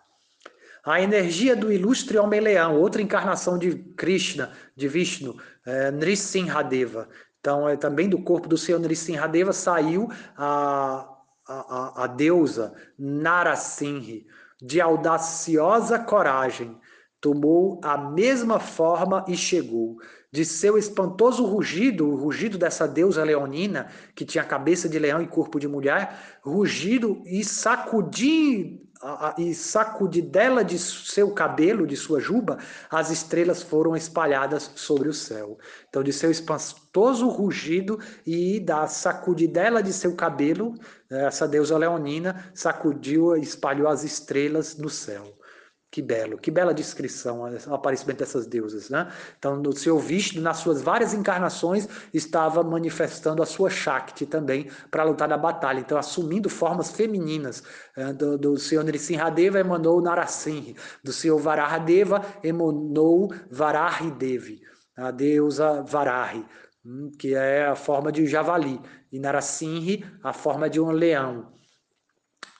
A 0.84 1.00
energia 1.00 1.54
do 1.54 1.70
ilustre 1.70 2.18
homem-leão, 2.18 2.80
outra 2.80 3.02
encarnação 3.02 3.58
de 3.58 3.76
Krishna, 3.96 4.52
de 4.74 4.88
Vishnu, 4.88 5.36
é 5.64 5.90
Nrisimhadeva. 5.90 7.08
Então, 7.38 7.68
é 7.68 7.76
também 7.76 8.08
do 8.08 8.22
corpo 8.22 8.48
do 8.48 8.56
Senhor 8.56 8.80
Nrisimhadeva 8.80 9.52
saiu 9.52 10.08
a, 10.36 11.08
a, 11.46 11.54
a, 11.54 12.04
a 12.04 12.06
deusa 12.06 12.74
Narasimhi, 12.98 14.26
de 14.60 14.80
audaciosa 14.80 15.98
coragem. 15.98 16.76
Tomou 17.20 17.80
a 17.82 17.96
mesma 17.98 18.58
forma 18.58 19.24
e 19.28 19.36
chegou 19.36 19.98
de 20.30 20.44
seu 20.44 20.76
espantoso 20.76 21.44
rugido, 21.44 22.08
o 22.08 22.16
rugido 22.16 22.58
dessa 22.58 22.86
deusa 22.86 23.24
leonina, 23.24 23.88
que 24.14 24.24
tinha 24.24 24.44
cabeça 24.44 24.88
de 24.88 24.98
leão 24.98 25.22
e 25.22 25.26
corpo 25.26 25.58
de 25.58 25.66
mulher, 25.66 26.18
rugido 26.42 27.22
e 27.24 27.42
sacudir 27.44 28.80
e 29.38 29.54
sacudir 29.54 30.24
dela 30.24 30.64
de 30.64 30.78
seu 30.78 31.30
cabelo, 31.30 31.86
de 31.86 31.96
sua 31.96 32.18
juba, 32.18 32.58
as 32.90 33.10
estrelas 33.10 33.62
foram 33.62 33.94
espalhadas 33.94 34.72
sobre 34.74 35.08
o 35.08 35.14
céu. 35.14 35.56
Então, 35.88 36.02
de 36.02 36.12
seu 36.12 36.30
espantoso 36.30 37.28
rugido 37.28 38.00
e 38.26 38.58
da 38.58 38.88
sacudidela 38.88 39.82
de 39.82 39.92
seu 39.92 40.16
cabelo, 40.16 40.74
essa 41.08 41.46
deusa 41.46 41.78
leonina 41.78 42.50
sacudiu 42.52 43.36
e 43.36 43.40
espalhou 43.40 43.88
as 43.88 44.02
estrelas 44.02 44.76
no 44.76 44.90
céu. 44.90 45.37
Que 45.90 46.02
belo, 46.02 46.36
que 46.36 46.50
bela 46.50 46.74
descrição 46.74 47.50
o 47.66 47.74
aparecimento 47.74 48.18
dessas 48.18 48.46
deusas, 48.46 48.90
né? 48.90 49.10
Então, 49.38 49.56
no 49.56 49.74
seu 49.74 49.98
Vishnu, 49.98 50.42
nas 50.42 50.58
suas 50.58 50.82
várias 50.82 51.14
encarnações, 51.14 51.88
estava 52.12 52.62
manifestando 52.62 53.42
a 53.42 53.46
sua 53.46 53.70
Shakti 53.70 54.26
também 54.26 54.70
para 54.90 55.02
lutar 55.02 55.26
na 55.26 55.38
batalha. 55.38 55.80
Então, 55.80 55.96
assumindo 55.96 56.50
formas 56.50 56.90
femininas. 56.90 57.62
É, 57.96 58.12
do, 58.12 58.36
do 58.36 58.58
Senhor 58.58 58.84
Nrisimhadeva 58.84 59.60
emanou 59.60 60.02
Narasimha, 60.02 60.74
do 61.02 61.10
Senhor 61.10 61.38
Varahadeva 61.38 62.22
emanou 62.44 63.32
Varahidevi, 63.50 64.60
a 64.94 65.10
deusa 65.10 65.82
Varahi, 65.82 66.44
hum, 66.84 67.10
que 67.18 67.34
é 67.34 67.66
a 67.66 67.74
forma 67.74 68.12
de 68.12 68.26
javali, 68.26 68.78
e 69.10 69.18
Narasimha, 69.18 70.18
a 70.22 70.34
forma 70.34 70.68
de 70.68 70.78
um 70.78 70.90
leão. 70.90 71.50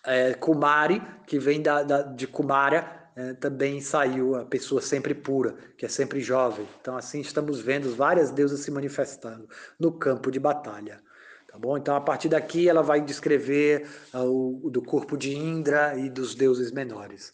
É, 0.06 0.32
Kumari, 0.32 1.02
que 1.26 1.38
vem 1.38 1.60
da, 1.60 1.82
da 1.82 2.02
de 2.02 2.26
Kumara, 2.26 2.97
é, 3.18 3.34
também 3.34 3.80
saiu 3.80 4.36
a 4.36 4.44
pessoa 4.44 4.80
sempre 4.80 5.12
pura, 5.12 5.56
que 5.76 5.84
é 5.84 5.88
sempre 5.88 6.20
jovem. 6.20 6.68
Então, 6.80 6.96
assim, 6.96 7.20
estamos 7.20 7.58
vendo 7.60 7.92
várias 7.92 8.30
deusas 8.30 8.60
se 8.60 8.70
manifestando 8.70 9.48
no 9.76 9.90
campo 9.90 10.30
de 10.30 10.38
batalha. 10.38 11.02
Tá 11.48 11.58
bom? 11.58 11.76
Então, 11.76 11.96
a 11.96 12.00
partir 12.00 12.28
daqui, 12.28 12.68
ela 12.68 12.80
vai 12.80 13.00
descrever 13.00 13.88
uh, 14.14 14.66
o 14.66 14.70
do 14.70 14.80
corpo 14.80 15.16
de 15.16 15.34
Indra 15.34 15.98
e 15.98 16.08
dos 16.08 16.36
deuses 16.36 16.70
menores. 16.70 17.32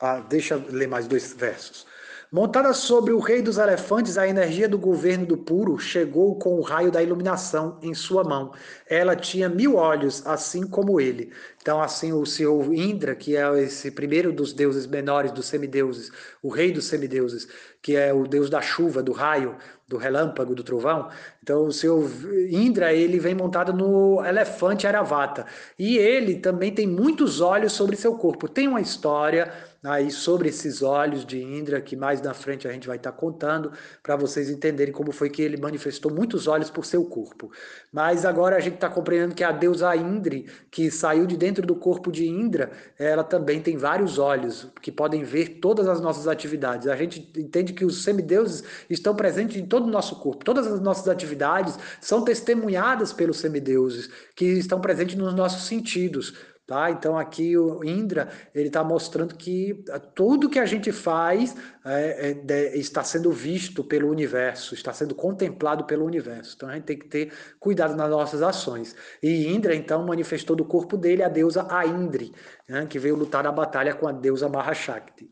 Ah, 0.00 0.20
deixa 0.20 0.54
eu 0.54 0.64
ler 0.70 0.88
mais 0.88 1.06
dois 1.06 1.34
versos. 1.34 1.86
Montada 2.34 2.72
sobre 2.72 3.12
o 3.12 3.20
rei 3.20 3.40
dos 3.40 3.58
elefantes, 3.58 4.18
a 4.18 4.26
energia 4.26 4.68
do 4.68 4.76
governo 4.76 5.24
do 5.24 5.36
puro 5.36 5.78
chegou 5.78 6.36
com 6.36 6.56
o 6.56 6.62
raio 6.62 6.90
da 6.90 7.00
iluminação 7.00 7.78
em 7.80 7.94
sua 7.94 8.24
mão. 8.24 8.50
Ela 8.90 9.14
tinha 9.14 9.48
mil 9.48 9.76
olhos, 9.76 10.26
assim 10.26 10.66
como 10.66 11.00
ele. 11.00 11.30
Então, 11.62 11.80
assim, 11.80 12.12
o 12.12 12.26
senhor 12.26 12.74
Indra, 12.74 13.14
que 13.14 13.36
é 13.36 13.62
esse 13.62 13.88
primeiro 13.92 14.32
dos 14.32 14.52
deuses 14.52 14.84
menores, 14.84 15.30
dos 15.30 15.46
semideuses, 15.46 16.10
o 16.42 16.48
rei 16.48 16.72
dos 16.72 16.86
semideuses, 16.86 17.46
que 17.80 17.94
é 17.94 18.12
o 18.12 18.26
deus 18.26 18.50
da 18.50 18.60
chuva, 18.60 19.00
do 19.00 19.12
raio, 19.12 19.56
do 19.86 19.96
relâmpago, 19.96 20.56
do 20.56 20.64
trovão. 20.64 21.10
Então, 21.40 21.66
o 21.66 21.72
senhor 21.72 22.10
Indra, 22.50 22.92
ele 22.92 23.20
vem 23.20 23.36
montado 23.36 23.72
no 23.72 24.24
elefante 24.24 24.88
Aravata. 24.88 25.46
E 25.78 25.98
ele 25.98 26.40
também 26.40 26.72
tem 26.72 26.84
muitos 26.84 27.40
olhos 27.40 27.74
sobre 27.74 27.94
seu 27.94 28.16
corpo. 28.16 28.48
Tem 28.48 28.66
uma 28.66 28.80
história 28.80 29.52
aí 29.84 30.10
sobre 30.10 30.48
esses 30.48 30.82
olhos 30.82 31.26
de 31.26 31.42
Indra, 31.42 31.80
que 31.80 31.94
mais 31.94 32.22
na 32.22 32.32
frente 32.32 32.66
a 32.66 32.72
gente 32.72 32.86
vai 32.86 32.96
estar 32.96 33.12
contando, 33.12 33.70
para 34.02 34.16
vocês 34.16 34.48
entenderem 34.48 34.92
como 34.92 35.12
foi 35.12 35.28
que 35.28 35.42
ele 35.42 35.58
manifestou 35.58 36.12
muitos 36.12 36.48
olhos 36.48 36.70
por 36.70 36.86
seu 36.86 37.04
corpo. 37.04 37.52
Mas 37.92 38.24
agora 38.24 38.56
a 38.56 38.60
gente 38.60 38.76
está 38.76 38.88
compreendendo 38.88 39.34
que 39.34 39.44
a 39.44 39.52
deusa 39.52 39.94
Indri, 39.94 40.46
que 40.70 40.90
saiu 40.90 41.26
de 41.26 41.36
dentro 41.36 41.66
do 41.66 41.76
corpo 41.76 42.10
de 42.10 42.26
Indra, 42.26 42.72
ela 42.98 43.22
também 43.22 43.60
tem 43.60 43.76
vários 43.76 44.18
olhos, 44.18 44.72
que 44.80 44.90
podem 44.90 45.22
ver 45.22 45.60
todas 45.60 45.86
as 45.86 46.00
nossas 46.00 46.26
atividades. 46.26 46.88
A 46.88 46.96
gente 46.96 47.30
entende 47.36 47.74
que 47.74 47.84
os 47.84 48.02
semideuses 48.02 48.64
estão 48.88 49.14
presentes 49.14 49.56
em 49.56 49.66
todo 49.66 49.86
o 49.86 49.90
nosso 49.90 50.16
corpo. 50.18 50.44
Todas 50.44 50.66
as 50.66 50.80
nossas 50.80 51.08
atividades 51.08 51.78
são 52.00 52.24
testemunhadas 52.24 53.12
pelos 53.12 53.38
semideuses, 53.38 54.08
que 54.34 54.46
estão 54.46 54.80
presentes 54.80 55.16
nos 55.16 55.34
nossos 55.34 55.66
sentidos 55.66 56.53
Tá? 56.66 56.90
Então 56.90 57.18
aqui 57.18 57.58
o 57.58 57.84
Indra 57.84 58.30
ele 58.54 58.68
está 58.68 58.82
mostrando 58.82 59.34
que 59.34 59.84
eh, 59.86 59.98
tudo 60.14 60.48
que 60.48 60.58
a 60.58 60.64
gente 60.64 60.90
faz 60.92 61.54
é, 61.84 62.38
é, 62.48 62.78
está 62.78 63.04
sendo 63.04 63.30
visto 63.30 63.84
pelo 63.84 64.08
universo, 64.08 64.72
está 64.72 64.90
sendo 64.90 65.14
contemplado 65.14 65.84
pelo 65.84 66.06
universo. 66.06 66.54
Então 66.56 66.70
a 66.70 66.74
gente 66.74 66.84
tem 66.84 66.98
que 66.98 67.06
ter 67.06 67.30
cuidado 67.60 67.94
nas 67.94 68.08
nossas 68.08 68.40
ações. 68.40 68.96
E 69.22 69.46
Indra 69.46 69.74
então 69.74 70.06
manifestou 70.06 70.56
do 70.56 70.64
corpo 70.64 70.96
dele 70.96 71.22
a 71.22 71.28
deusa 71.28 71.66
Aindri, 71.70 72.32
né, 72.66 72.86
que 72.86 72.98
veio 72.98 73.14
lutar 73.14 73.44
na 73.44 73.52
batalha 73.52 73.94
com 73.94 74.08
a 74.08 74.12
deusa 74.12 74.48
Mahashakti. 74.48 75.30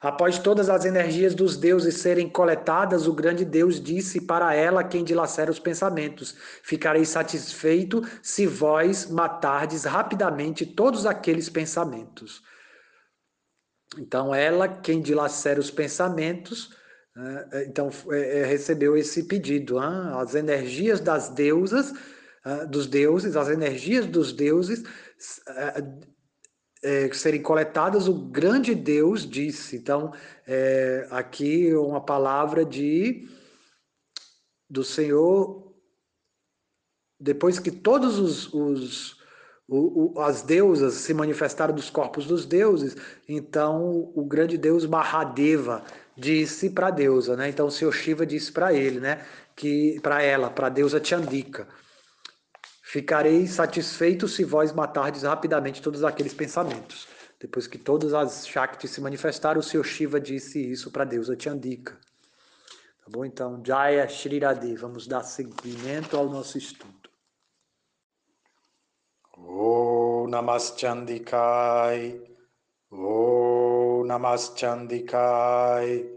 Após 0.00 0.38
todas 0.38 0.70
as 0.70 0.84
energias 0.84 1.34
dos 1.34 1.56
deuses 1.56 1.96
serem 1.96 2.28
coletadas, 2.28 3.08
o 3.08 3.12
grande 3.12 3.44
Deus 3.44 3.80
disse 3.82 4.20
para 4.20 4.54
ela 4.54 4.84
quem 4.84 5.02
dilacera 5.02 5.50
os 5.50 5.58
pensamentos: 5.58 6.36
Ficarei 6.62 7.04
satisfeito 7.04 8.02
se 8.22 8.46
vós 8.46 9.10
matardes 9.10 9.84
rapidamente 9.84 10.64
todos 10.64 11.04
aqueles 11.04 11.48
pensamentos. 11.48 12.42
Então, 13.98 14.32
ela, 14.34 14.68
quem 14.68 15.00
dilacera 15.00 15.58
os 15.58 15.70
pensamentos, 15.70 16.70
né, 17.16 17.64
então 17.66 17.90
é, 18.12 18.40
é, 18.40 18.44
recebeu 18.44 18.96
esse 18.96 19.24
pedido. 19.24 19.78
As 19.78 20.36
energias 20.36 21.00
das 21.00 21.28
deusas, 21.30 21.92
dos 22.70 22.86
deuses, 22.86 23.36
as 23.36 23.48
energias 23.48 24.06
dos 24.06 24.32
deuses 24.32 24.84
é, 26.82 27.12
serem 27.12 27.42
coletadas, 27.42 28.08
o 28.08 28.14
grande 28.14 28.74
Deus 28.74 29.28
disse. 29.28 29.76
Então, 29.76 30.12
é, 30.46 31.06
aqui 31.10 31.74
uma 31.74 32.00
palavra 32.00 32.64
de 32.64 33.28
do 34.70 34.84
Senhor, 34.84 35.72
depois 37.18 37.58
que 37.58 37.70
todos 37.70 38.18
os, 38.18 38.52
os 38.52 39.18
o, 39.68 40.14
o, 40.16 40.20
as 40.20 40.42
deusas 40.42 40.94
se 40.94 41.12
manifestaram 41.12 41.74
dos 41.74 41.90
corpos 41.90 42.26
dos 42.26 42.46
deuses, 42.46 42.96
então 43.28 44.10
o 44.14 44.24
grande 44.24 44.56
Deus 44.56 44.86
Mahadeva 44.86 45.84
disse 46.16 46.70
para 46.70 46.88
a 46.88 46.90
deusa, 46.90 47.36
né? 47.36 47.50
Então 47.50 47.66
o 47.66 47.70
senhor 47.70 47.92
Shiva 47.92 48.24
disse 48.24 48.50
para 48.50 48.72
ele, 48.72 48.98
né? 48.98 49.24
Que 49.54 50.00
para 50.00 50.22
ela, 50.22 50.50
para 50.50 50.68
a 50.68 50.70
deusa 50.70 51.02
Chandika, 51.04 51.68
ficarei 52.88 53.46
satisfeito 53.46 54.26
se 54.26 54.42
vós 54.44 54.72
matardes 54.72 55.22
rapidamente 55.22 55.82
todos 55.82 56.02
aqueles 56.02 56.32
pensamentos. 56.32 57.06
Depois 57.38 57.66
que 57.66 57.76
todas 57.76 58.14
as 58.14 58.48
Shaktis 58.48 58.92
se 58.92 59.02
manifestaram, 59.02 59.60
o 59.60 59.62
senhor 59.62 59.84
Shiva 59.84 60.18
disse 60.18 60.58
isso 60.58 60.90
para 60.90 61.02
a 61.02 61.06
deusa 61.06 61.36
Chandika. 61.38 61.92
Tá 61.92 63.10
bom? 63.10 63.26
Então, 63.26 63.60
Jaya 63.62 64.08
Shri 64.08 64.38
Radhe, 64.38 64.74
vamos 64.74 65.06
dar 65.06 65.22
seguimento 65.22 66.16
ao 66.16 66.30
nosso 66.30 66.56
estudo. 66.56 67.10
O 69.36 70.26
Namaschandikai, 70.30 72.22
O 72.90 74.02
Namaschandikai, 74.06 76.10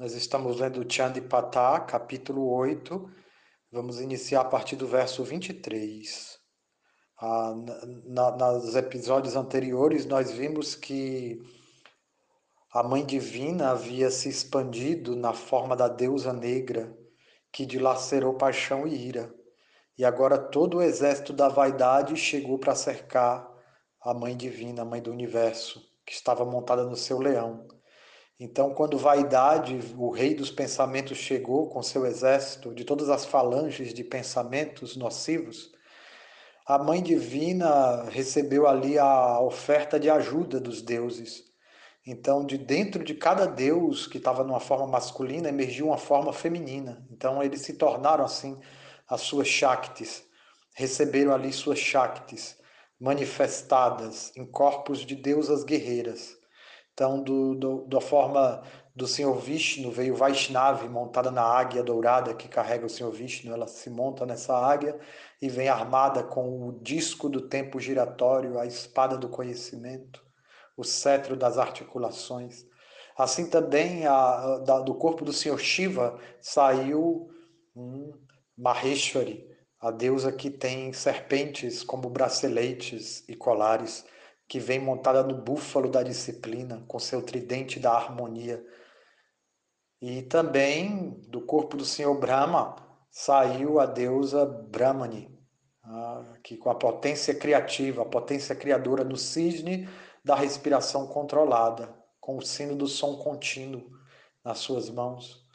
Nós 0.00 0.14
estamos 0.14 0.58
lendo 0.58 0.90
Chandipatá, 0.90 1.78
capítulo 1.80 2.48
8. 2.48 3.06
Vamos 3.70 4.00
iniciar 4.00 4.40
a 4.40 4.44
partir 4.46 4.74
do 4.74 4.86
verso 4.86 5.22
23. 5.22 6.38
Ah, 7.20 7.54
na, 8.06 8.30
nos 8.30 8.74
episódios 8.74 9.36
anteriores, 9.36 10.06
nós 10.06 10.30
vimos 10.30 10.74
que 10.74 11.38
a 12.72 12.82
Mãe 12.82 13.04
Divina 13.04 13.72
havia 13.72 14.10
se 14.10 14.30
expandido 14.30 15.14
na 15.14 15.34
forma 15.34 15.76
da 15.76 15.86
deusa 15.86 16.32
negra, 16.32 16.96
que 17.52 17.66
dilacerou 17.66 18.38
paixão 18.38 18.86
e 18.86 18.94
ira. 18.94 19.30
E 19.98 20.04
agora 20.06 20.38
todo 20.38 20.78
o 20.78 20.82
exército 20.82 21.34
da 21.34 21.50
vaidade 21.50 22.16
chegou 22.16 22.58
para 22.58 22.74
cercar 22.74 23.46
a 24.00 24.14
Mãe 24.14 24.34
Divina, 24.34 24.80
a 24.80 24.86
Mãe 24.86 25.02
do 25.02 25.12
Universo, 25.12 25.86
que 26.06 26.14
estava 26.14 26.42
montada 26.46 26.84
no 26.86 26.96
seu 26.96 27.18
leão. 27.18 27.68
Então, 28.40 28.74
quando 28.74 28.98
vaidade, 28.98 29.78
o 29.96 30.10
rei 30.10 30.34
dos 30.34 30.50
pensamentos, 30.50 31.18
chegou 31.18 31.68
com 31.68 31.82
seu 31.82 32.06
exército 32.06 32.74
de 32.74 32.84
todas 32.84 33.10
as 33.10 33.24
falanges 33.24 33.94
de 33.94 34.02
pensamentos 34.02 34.96
nocivos, 34.96 35.70
a 36.66 36.78
Mãe 36.78 37.02
Divina 37.02 38.04
recebeu 38.04 38.66
ali 38.66 38.98
a 38.98 39.40
oferta 39.40 40.00
de 40.00 40.08
ajuda 40.08 40.58
dos 40.58 40.80
deuses 40.80 41.50
então, 42.06 42.44
de 42.44 42.56
dentro 42.56 43.04
de 43.04 43.14
cada 43.14 43.46
deus 43.46 44.06
que 44.06 44.18
estava 44.18 44.42
numa 44.42 44.60
forma 44.60 44.86
masculina, 44.86 45.48
emergiu 45.48 45.86
uma 45.86 45.98
forma 45.98 46.32
feminina. 46.32 47.06
Então, 47.10 47.42
eles 47.42 47.60
se 47.60 47.74
tornaram 47.74 48.24
assim 48.24 48.58
as 49.08 49.20
suas 49.20 49.48
Shaktis, 49.48 50.24
receberam 50.74 51.32
ali 51.32 51.52
suas 51.52 51.78
Shaktis 51.78 52.56
manifestadas 52.98 54.32
em 54.36 54.46
corpos 54.46 55.00
de 55.00 55.14
deusas 55.14 55.62
guerreiras. 55.62 56.36
Então, 57.00 57.22
do, 57.22 57.54
do, 57.54 57.84
da 57.86 57.98
forma 57.98 58.62
do 58.94 59.06
Senhor 59.06 59.34
Vishnu, 59.38 59.90
veio 59.90 60.14
Vaishnavi 60.14 60.86
montada 60.86 61.30
na 61.30 61.40
águia 61.40 61.82
dourada 61.82 62.34
que 62.34 62.46
carrega 62.46 62.84
o 62.84 62.90
Senhor 62.90 63.10
Vishnu. 63.10 63.54
Ela 63.54 63.66
se 63.66 63.88
monta 63.88 64.26
nessa 64.26 64.54
águia 64.54 65.00
e 65.40 65.48
vem 65.48 65.66
armada 65.66 66.22
com 66.22 66.68
o 66.68 66.72
disco 66.82 67.30
do 67.30 67.48
tempo 67.48 67.80
giratório, 67.80 68.58
a 68.58 68.66
espada 68.66 69.16
do 69.16 69.30
conhecimento 69.30 70.22
o 70.76 70.84
cetro 70.84 71.34
das 71.36 71.56
articulações. 71.56 72.66
Assim 73.16 73.48
também 73.48 74.06
a, 74.06 74.58
da, 74.58 74.80
do 74.80 74.94
corpo 74.94 75.24
do 75.24 75.32
Senhor 75.32 75.58
Shiva 75.58 76.18
saiu 76.38 77.30
um 77.74 78.12
Maheshwari, 78.58 79.46
a 79.80 79.90
deusa 79.90 80.30
que 80.30 80.50
tem 80.50 80.92
serpentes 80.92 81.82
como 81.82 82.10
braceletes 82.10 83.26
e 83.26 83.34
colares, 83.34 84.04
que 84.50 84.58
vem 84.58 84.80
montada 84.80 85.22
no 85.22 85.32
búfalo 85.32 85.88
da 85.88 86.02
disciplina, 86.02 86.84
com 86.88 86.98
seu 86.98 87.22
tridente 87.22 87.78
da 87.78 87.92
harmonia. 87.92 88.60
E 90.02 90.22
também 90.22 91.10
do 91.28 91.40
corpo 91.40 91.76
do 91.76 91.84
Senhor 91.84 92.18
Brahma 92.18 92.74
saiu 93.12 93.78
a 93.78 93.86
deusa 93.86 94.44
Brahmani, 94.44 95.30
que 96.42 96.56
com 96.56 96.68
a 96.68 96.74
potência 96.74 97.32
criativa, 97.32 98.02
a 98.02 98.04
potência 98.04 98.52
criadora 98.56 99.04
no 99.04 99.16
cisne 99.16 99.88
da 100.24 100.34
respiração 100.34 101.06
controlada, 101.06 101.94
com 102.18 102.36
o 102.36 102.42
sino 102.42 102.74
do 102.74 102.88
som 102.88 103.18
contínuo 103.18 103.88
nas 104.44 104.58
suas 104.58 104.90
mãos. 104.90 105.46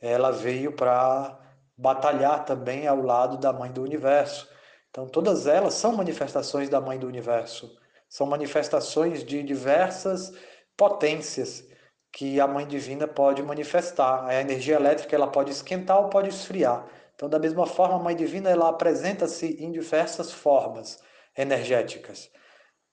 Ela 0.00 0.30
veio 0.30 0.76
para 0.76 1.40
batalhar 1.76 2.44
também 2.44 2.86
ao 2.86 3.02
lado 3.02 3.36
da 3.36 3.52
Mãe 3.52 3.72
do 3.72 3.82
Universo. 3.82 4.48
Então, 4.90 5.08
todas 5.08 5.48
elas 5.48 5.74
são 5.74 5.96
manifestações 5.96 6.68
da 6.68 6.80
Mãe 6.80 7.00
do 7.00 7.08
Universo, 7.08 7.82
são 8.14 8.28
manifestações 8.28 9.24
de 9.24 9.42
diversas 9.42 10.32
potências 10.76 11.66
que 12.12 12.38
a 12.38 12.46
Mãe 12.46 12.64
Divina 12.64 13.08
pode 13.08 13.42
manifestar. 13.42 14.24
A 14.24 14.40
energia 14.40 14.76
elétrica 14.76 15.16
ela 15.16 15.26
pode 15.26 15.50
esquentar 15.50 16.00
ou 16.00 16.08
pode 16.08 16.28
esfriar. 16.28 16.86
Então, 17.16 17.28
da 17.28 17.40
mesma 17.40 17.66
forma, 17.66 17.96
a 17.96 17.98
Mãe 17.98 18.14
Divina 18.14 18.48
ela 18.48 18.68
apresenta-se 18.68 19.60
em 19.60 19.72
diversas 19.72 20.30
formas 20.30 21.02
energéticas 21.36 22.30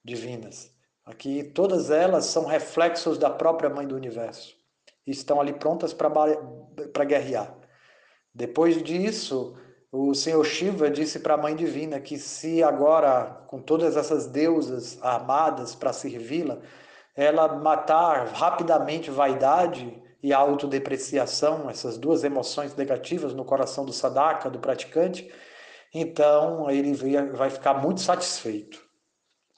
divinas. 0.04 0.74
Aqui 1.04 1.44
todas 1.44 1.92
elas 1.92 2.24
são 2.24 2.44
reflexos 2.44 3.16
da 3.16 3.30
própria 3.30 3.70
Mãe 3.70 3.86
do 3.86 3.94
Universo 3.94 4.56
e 5.06 5.12
estão 5.12 5.40
ali 5.40 5.52
prontas 5.52 5.94
para 5.94 7.04
guerrear. 7.04 7.56
Depois 8.34 8.82
disso, 8.82 9.56
o 9.92 10.14
Senhor 10.14 10.42
Shiva 10.42 10.90
disse 10.90 11.20
para 11.20 11.34
a 11.34 11.36
Mãe 11.36 11.54
Divina 11.54 12.00
que 12.00 12.18
se 12.18 12.62
agora, 12.62 13.44
com 13.46 13.60
todas 13.60 13.94
essas 13.94 14.26
deusas 14.26 14.98
armadas 15.02 15.74
para 15.74 15.92
servi-la, 15.92 16.60
ela 17.14 17.56
matar 17.58 18.28
rapidamente 18.28 19.10
vaidade 19.10 20.02
e 20.22 20.32
autodepreciação, 20.32 21.68
essas 21.68 21.98
duas 21.98 22.24
emoções 22.24 22.74
negativas 22.74 23.34
no 23.34 23.44
coração 23.44 23.84
do 23.84 23.92
sadaka, 23.92 24.48
do 24.48 24.58
praticante, 24.58 25.30
então 25.92 26.70
ele 26.70 26.94
vai 27.34 27.50
ficar 27.50 27.74
muito 27.74 28.00
satisfeito. 28.00 28.82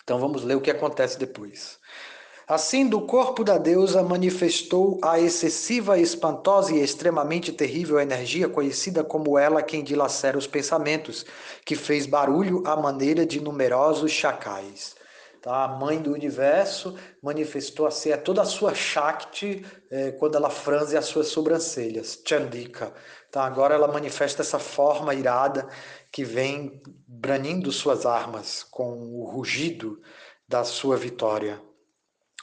Então 0.02 0.18
vamos 0.18 0.42
ler 0.42 0.56
o 0.56 0.60
que 0.60 0.70
acontece 0.70 1.16
depois. 1.16 1.78
Assim, 2.46 2.86
do 2.86 3.00
corpo 3.00 3.42
da 3.42 3.56
deusa 3.56 4.02
manifestou 4.02 4.98
a 5.02 5.18
excessiva, 5.18 5.98
espantosa 5.98 6.74
e 6.74 6.82
extremamente 6.82 7.50
terrível 7.50 7.98
energia 7.98 8.50
conhecida 8.50 9.02
como 9.02 9.38
ela 9.38 9.62
quem 9.62 9.82
dilacera 9.82 10.36
os 10.36 10.46
pensamentos, 10.46 11.24
que 11.64 11.74
fez 11.74 12.04
barulho 12.04 12.62
à 12.66 12.76
maneira 12.76 13.24
de 13.24 13.40
numerosos 13.40 14.12
chacais. 14.12 14.94
Tá? 15.40 15.64
A 15.64 15.68
mãe 15.68 15.98
do 16.02 16.12
universo 16.12 16.98
manifestou 17.22 17.86
assim 17.86 18.12
a 18.12 18.18
toda 18.18 18.42
a 18.42 18.46
sua 18.46 18.74
Shakti 18.74 19.64
é, 19.90 20.12
quando 20.12 20.36
ela 20.36 20.50
franze 20.50 20.98
as 20.98 21.06
suas 21.06 21.28
sobrancelhas, 21.28 22.20
Chandika. 22.26 22.92
Tá? 23.30 23.44
Agora 23.46 23.74
ela 23.74 23.88
manifesta 23.88 24.42
essa 24.42 24.58
forma 24.58 25.14
irada 25.14 25.66
que 26.12 26.24
vem 26.24 26.82
branindo 27.08 27.72
suas 27.72 28.04
armas 28.04 28.62
com 28.62 28.98
o 29.18 29.24
rugido 29.24 29.98
da 30.46 30.62
sua 30.62 30.96
vitória. 30.98 31.58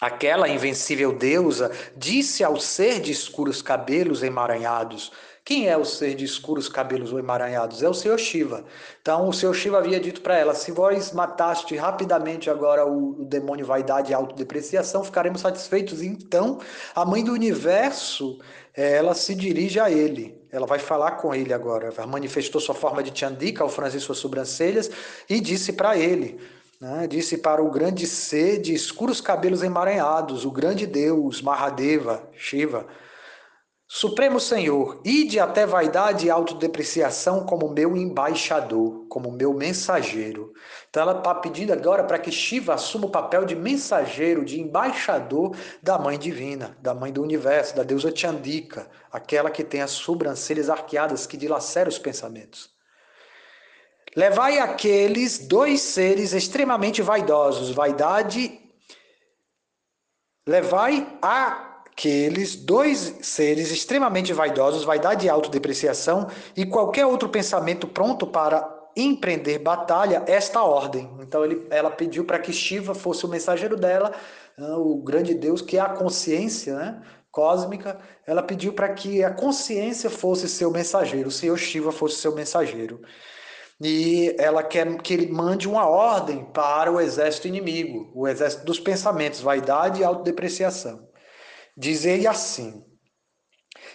Aquela 0.01 0.49
invencível 0.49 1.13
deusa 1.13 1.71
disse 1.95 2.43
ao 2.43 2.59
ser 2.59 2.99
de 2.99 3.11
escuros 3.11 3.61
cabelos 3.61 4.23
emaranhados: 4.23 5.11
Quem 5.45 5.69
é 5.69 5.77
o 5.77 5.85
ser 5.85 6.15
de 6.15 6.25
escuros 6.25 6.67
cabelos 6.67 7.11
emaranhados? 7.11 7.83
É 7.83 7.87
o 7.87 7.93
Senhor 7.93 8.17
Shiva. 8.17 8.65
Então, 8.99 9.29
o 9.29 9.33
Senhor 9.33 9.53
Shiva 9.53 9.77
havia 9.77 9.99
dito 9.99 10.21
para 10.21 10.35
ela: 10.35 10.55
Se 10.55 10.71
vós 10.71 11.11
mataste 11.11 11.75
rapidamente 11.75 12.49
agora 12.49 12.83
o, 12.83 13.23
demônio 13.25 13.63
vaidade 13.63 14.09
e 14.09 14.15
autodepreciação, 14.15 15.03
ficaremos 15.03 15.41
satisfeitos. 15.41 16.01
Então, 16.01 16.57
a 16.95 17.05
mãe 17.05 17.23
do 17.23 17.31
universo, 17.31 18.39
ela 18.73 19.13
se 19.13 19.35
dirige 19.35 19.79
a 19.79 19.91
ele 19.91 20.41
ela 20.51 20.67
vai 20.67 20.79
falar 20.79 21.11
com 21.11 21.33
ele 21.33 21.53
agora. 21.53 21.93
Ela 21.95 22.05
manifestou 22.05 22.59
sua 22.59 22.75
forma 22.75 23.01
de 23.01 23.17
Chandika 23.17 23.63
ao 23.63 23.69
franzir 23.69 24.01
suas 24.01 24.17
sobrancelhas 24.17 24.91
e 25.29 25.39
disse 25.39 25.71
para 25.71 25.97
ele, 25.97 26.39
né, 26.81 27.05
disse 27.05 27.37
para 27.37 27.63
o 27.63 27.69
grande 27.69 28.07
ser 28.07 28.59
de 28.59 28.73
escuros 28.73 29.21
cabelos 29.21 29.61
emaranhados, 29.61 30.45
o 30.45 30.51
grande 30.51 30.87
Deus, 30.87 31.39
Mahadeva, 31.39 32.27
Shiva, 32.35 32.87
Supremo 33.87 34.39
Senhor, 34.39 35.01
ide 35.03 35.37
até 35.37 35.65
vaidade 35.65 36.25
e 36.25 36.29
autodepreciação 36.29 37.45
como 37.45 37.69
meu 37.69 37.95
embaixador, 37.97 39.05
como 39.09 39.29
meu 39.29 39.53
mensageiro. 39.53 40.53
Então 40.89 41.03
ela 41.03 41.17
está 41.17 41.35
pedindo 41.35 41.73
agora 41.73 42.05
para 42.05 42.17
que 42.17 42.31
Shiva 42.31 42.73
assuma 42.73 43.07
o 43.07 43.11
papel 43.11 43.43
de 43.43 43.53
mensageiro, 43.53 44.45
de 44.45 44.61
embaixador 44.61 45.55
da 45.83 45.99
Mãe 45.99 46.17
Divina, 46.17 46.77
da 46.81 46.93
Mãe 46.93 47.11
do 47.11 47.21
Universo, 47.21 47.75
da 47.75 47.83
deusa 47.83 48.15
Chandika, 48.15 48.89
aquela 49.11 49.51
que 49.51 49.63
tem 49.63 49.81
as 49.81 49.91
sobrancelhas 49.91 50.69
arqueadas 50.69 51.27
que 51.27 51.35
dilacera 51.35 51.89
os 51.89 51.99
pensamentos. 51.99 52.70
Levai 54.15 54.59
aqueles 54.59 55.37
dois 55.39 55.81
seres 55.81 56.33
extremamente 56.33 57.01
vaidosos, 57.01 57.71
vaidade. 57.71 58.59
Levai 60.45 61.07
aqueles 61.21 62.55
dois 62.55 63.15
seres 63.21 63.71
extremamente 63.71 64.33
vaidosos, 64.33 64.83
vaidade 64.83 65.25
e 65.25 65.29
autodepreciação, 65.29 66.27
e 66.57 66.65
qualquer 66.65 67.05
outro 67.05 67.29
pensamento 67.29 67.87
pronto 67.87 68.27
para 68.27 68.81
empreender 68.97 69.59
batalha 69.59 70.23
esta 70.27 70.61
ordem. 70.61 71.09
Então 71.21 71.45
ele, 71.45 71.65
ela 71.69 71.89
pediu 71.89 72.25
para 72.25 72.39
que 72.39 72.51
Shiva 72.51 72.93
fosse 72.93 73.25
o 73.25 73.29
mensageiro 73.29 73.77
dela, 73.77 74.11
né, 74.57 74.73
o 74.75 74.97
grande 74.97 75.33
Deus 75.33 75.61
que 75.61 75.77
é 75.77 75.79
a 75.79 75.89
consciência, 75.89 76.75
né? 76.75 77.01
cósmica, 77.31 77.97
ela 78.27 78.43
pediu 78.43 78.73
para 78.73 78.89
que 78.89 79.23
a 79.23 79.31
consciência 79.31 80.09
fosse 80.09 80.49
seu 80.49 80.69
mensageiro, 80.69 81.29
o 81.29 81.31
Senhor 81.31 81.57
Shiva 81.57 81.91
fosse 81.91 82.17
seu 82.17 82.35
mensageiro. 82.35 83.01
E 83.83 84.35
ela 84.37 84.61
quer 84.61 84.95
que 85.01 85.11
ele 85.11 85.31
mande 85.31 85.67
uma 85.67 85.87
ordem 85.87 86.45
para 86.45 86.91
o 86.91 86.99
exército 86.99 87.47
inimigo, 87.47 88.11
o 88.13 88.27
exército 88.27 88.63
dos 88.63 88.79
pensamentos, 88.79 89.41
vaidade 89.41 90.01
e 90.01 90.03
autodepreciação. 90.03 91.09
Dizer 91.75 92.27
assim: 92.27 92.83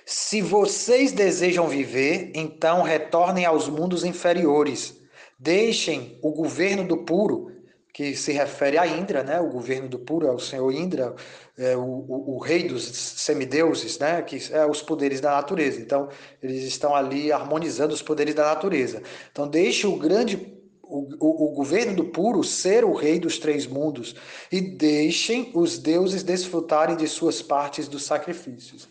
Se 0.04 0.42
vocês 0.42 1.12
desejam 1.12 1.68
viver, 1.68 2.32
então 2.34 2.82
retornem 2.82 3.44
aos 3.44 3.68
mundos 3.68 4.04
inferiores. 4.04 4.96
Deixem 5.38 6.18
o 6.22 6.32
governo 6.32 6.84
do 6.86 7.04
puro 7.04 7.55
que 7.96 8.14
se 8.14 8.30
refere 8.30 8.76
a 8.76 8.86
Indra, 8.86 9.22
né? 9.22 9.40
O 9.40 9.48
governo 9.48 9.88
do 9.88 9.98
puro 9.98 10.26
é 10.26 10.30
o 10.30 10.38
Senhor 10.38 10.70
Indra, 10.70 11.14
é 11.56 11.74
o, 11.74 11.80
o, 11.80 12.34
o, 12.34 12.38
rei 12.38 12.68
dos 12.68 12.84
semideuses, 12.84 13.98
né? 13.98 14.20
Que 14.20 14.38
é 14.52 14.66
os 14.66 14.82
poderes 14.82 15.18
da 15.18 15.30
natureza. 15.30 15.80
Então, 15.80 16.10
eles 16.42 16.62
estão 16.64 16.94
ali 16.94 17.32
harmonizando 17.32 17.94
os 17.94 18.02
poderes 18.02 18.34
da 18.34 18.44
natureza. 18.44 19.02
Então, 19.32 19.48
deixe 19.48 19.86
o 19.86 19.96
grande 19.96 20.54
o, 20.82 21.08
o, 21.18 21.46
o, 21.46 21.54
governo 21.54 21.96
do 21.96 22.04
puro 22.04 22.44
ser 22.44 22.84
o 22.84 22.92
rei 22.92 23.18
dos 23.18 23.38
três 23.38 23.66
mundos 23.66 24.14
e 24.52 24.60
deixem 24.60 25.50
os 25.54 25.78
deuses 25.78 26.22
desfrutarem 26.22 26.98
de 26.98 27.08
suas 27.08 27.40
partes 27.40 27.88
dos 27.88 28.04
sacrifícios. 28.04 28.86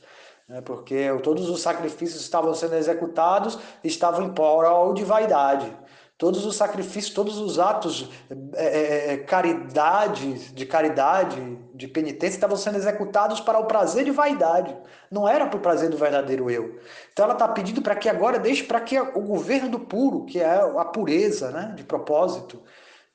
Né? 0.49 0.61
Porque 0.61 1.09
todos 1.21 1.47
os 1.47 1.61
sacrifícios 1.61 2.21
estavam 2.21 2.55
sendo 2.55 2.73
executados 2.73 3.59
estavam 3.83 4.25
em 4.25 4.33
prol 4.33 4.95
de 4.95 5.03
vaidade. 5.03 5.71
Todos 6.17 6.45
os 6.45 6.55
sacrifícios, 6.55 7.13
todos 7.13 7.37
os 7.37 7.59
atos 7.59 8.09
é, 8.53 8.65
é, 8.65 8.67
é, 8.67 9.13
é 9.13 9.17
caridade, 9.17 10.53
de 10.53 10.65
caridade, 10.65 11.59
de 11.73 11.89
penitência, 11.89 12.37
estavam 12.37 12.55
sendo 12.55 12.77
executados 12.77 13.41
para 13.41 13.59
o 13.59 13.65
prazer 13.65 14.05
de 14.05 14.11
vaidade. 14.11 14.77
Não 15.11 15.27
era 15.27 15.45
para 15.45 15.57
o 15.57 15.61
prazer 15.61 15.89
do 15.89 15.97
verdadeiro 15.97 16.49
eu. 16.49 16.79
Então 17.11 17.25
ela 17.25 17.33
está 17.33 17.49
pedindo 17.49 17.81
para 17.81 17.97
que 17.97 18.07
agora 18.07 18.39
deixe 18.39 18.63
para 18.63 18.79
que 18.79 18.97
o 18.97 19.21
governo 19.21 19.69
do 19.69 19.79
puro, 19.79 20.25
que 20.25 20.39
é 20.39 20.55
a 20.55 20.85
pureza 20.85 21.51
né, 21.51 21.73
de 21.75 21.83
propósito, 21.83 22.63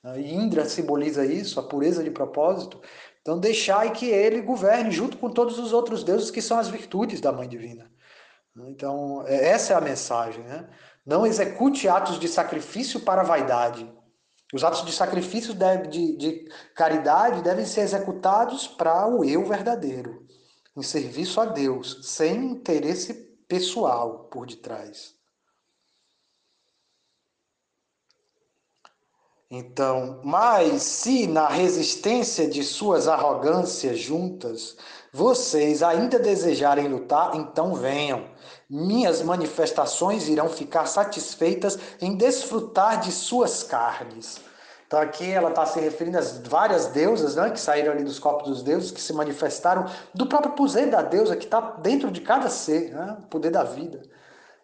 né, 0.04 0.20
e 0.20 0.34
Indra 0.34 0.66
simboliza 0.66 1.24
isso, 1.24 1.58
a 1.58 1.62
pureza 1.62 2.04
de 2.04 2.10
propósito. 2.10 2.82
Então 3.22 3.40
deixai 3.40 3.92
que 3.92 4.10
ele 4.10 4.42
governe 4.42 4.90
junto 4.90 5.16
com 5.16 5.30
todos 5.30 5.58
os 5.58 5.72
outros 5.72 6.04
deuses 6.04 6.30
que 6.30 6.42
são 6.42 6.58
as 6.58 6.68
virtudes 6.68 7.18
da 7.18 7.32
Mãe 7.32 7.48
Divina. 7.48 7.90
Então 8.68 9.24
essa 9.26 9.72
é 9.72 9.76
a 9.76 9.80
mensagem, 9.80 10.44
né? 10.44 10.68
Não 11.04 11.26
execute 11.26 11.88
atos 11.88 12.18
de 12.18 12.28
sacrifício 12.28 13.00
para 13.00 13.22
vaidade. 13.22 13.90
Os 14.52 14.64
atos 14.64 14.84
de 14.84 14.92
sacrifício 14.92 15.54
de, 15.54 16.16
de 16.16 16.48
caridade 16.74 17.42
devem 17.42 17.64
ser 17.64 17.82
executados 17.82 18.66
para 18.66 19.06
o 19.06 19.24
eu 19.24 19.44
verdadeiro, 19.44 20.26
em 20.76 20.82
serviço 20.82 21.40
a 21.40 21.46
Deus, 21.46 22.00
sem 22.02 22.50
interesse 22.50 23.14
pessoal 23.46 24.28
por 24.30 24.46
detrás. 24.46 25.19
Então, 29.52 30.20
mas 30.22 30.82
se 30.82 31.26
na 31.26 31.48
resistência 31.48 32.46
de 32.46 32.62
suas 32.62 33.08
arrogâncias 33.08 33.98
juntas 33.98 34.76
vocês 35.12 35.82
ainda 35.82 36.20
desejarem 36.20 36.86
lutar, 36.86 37.34
então 37.34 37.74
venham. 37.74 38.28
Minhas 38.68 39.22
manifestações 39.22 40.28
irão 40.28 40.48
ficar 40.48 40.86
satisfeitas 40.86 41.76
em 42.00 42.14
desfrutar 42.14 43.00
de 43.00 43.10
suas 43.10 43.64
carnes. 43.64 44.40
Então 44.86 45.00
aqui 45.00 45.28
ela 45.28 45.50
está 45.50 45.66
se 45.66 45.80
referindo 45.80 46.18
às 46.18 46.38
várias 46.38 46.86
deusas 46.86 47.34
né, 47.34 47.50
que 47.50 47.58
saíram 47.58 47.92
ali 47.92 48.04
dos 48.04 48.20
corpos 48.20 48.48
dos 48.48 48.62
deuses, 48.62 48.92
que 48.92 49.00
se 49.00 49.12
manifestaram 49.12 49.86
do 50.14 50.26
próprio 50.26 50.52
poder 50.52 50.88
da 50.88 51.02
deusa 51.02 51.34
que 51.34 51.44
está 51.44 51.60
dentro 51.60 52.08
de 52.08 52.20
cada 52.20 52.48
ser, 52.48 52.92
né, 52.92 53.16
o 53.20 53.26
poder 53.26 53.50
da 53.50 53.64
vida. 53.64 54.02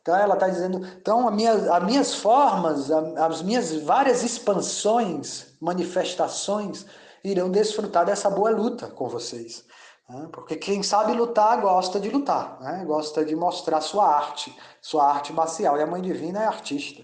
Então 0.06 0.16
ela 0.16 0.34
está 0.34 0.48
dizendo, 0.48 0.86
então 1.02 1.26
as 1.26 1.34
minhas, 1.34 1.66
as 1.66 1.84
minhas 1.84 2.14
formas, 2.14 2.88
as 2.92 3.42
minhas 3.42 3.74
várias 3.82 4.22
expansões, 4.22 5.46
manifestações, 5.60 6.86
irão 7.24 7.50
desfrutar 7.50 8.06
dessa 8.06 8.30
boa 8.30 8.50
luta 8.50 8.86
com 8.86 9.08
vocês. 9.08 9.64
Né? 10.08 10.28
Porque 10.30 10.54
quem 10.54 10.80
sabe 10.84 11.12
lutar 11.12 11.60
gosta 11.60 11.98
de 11.98 12.08
lutar, 12.08 12.56
né? 12.60 12.84
gosta 12.86 13.24
de 13.24 13.34
mostrar 13.34 13.80
sua 13.80 14.06
arte, 14.06 14.56
sua 14.80 15.10
arte 15.10 15.32
marcial. 15.32 15.76
E 15.76 15.82
a 15.82 15.86
Mãe 15.88 16.00
Divina 16.00 16.40
é 16.40 16.46
artista. 16.46 17.02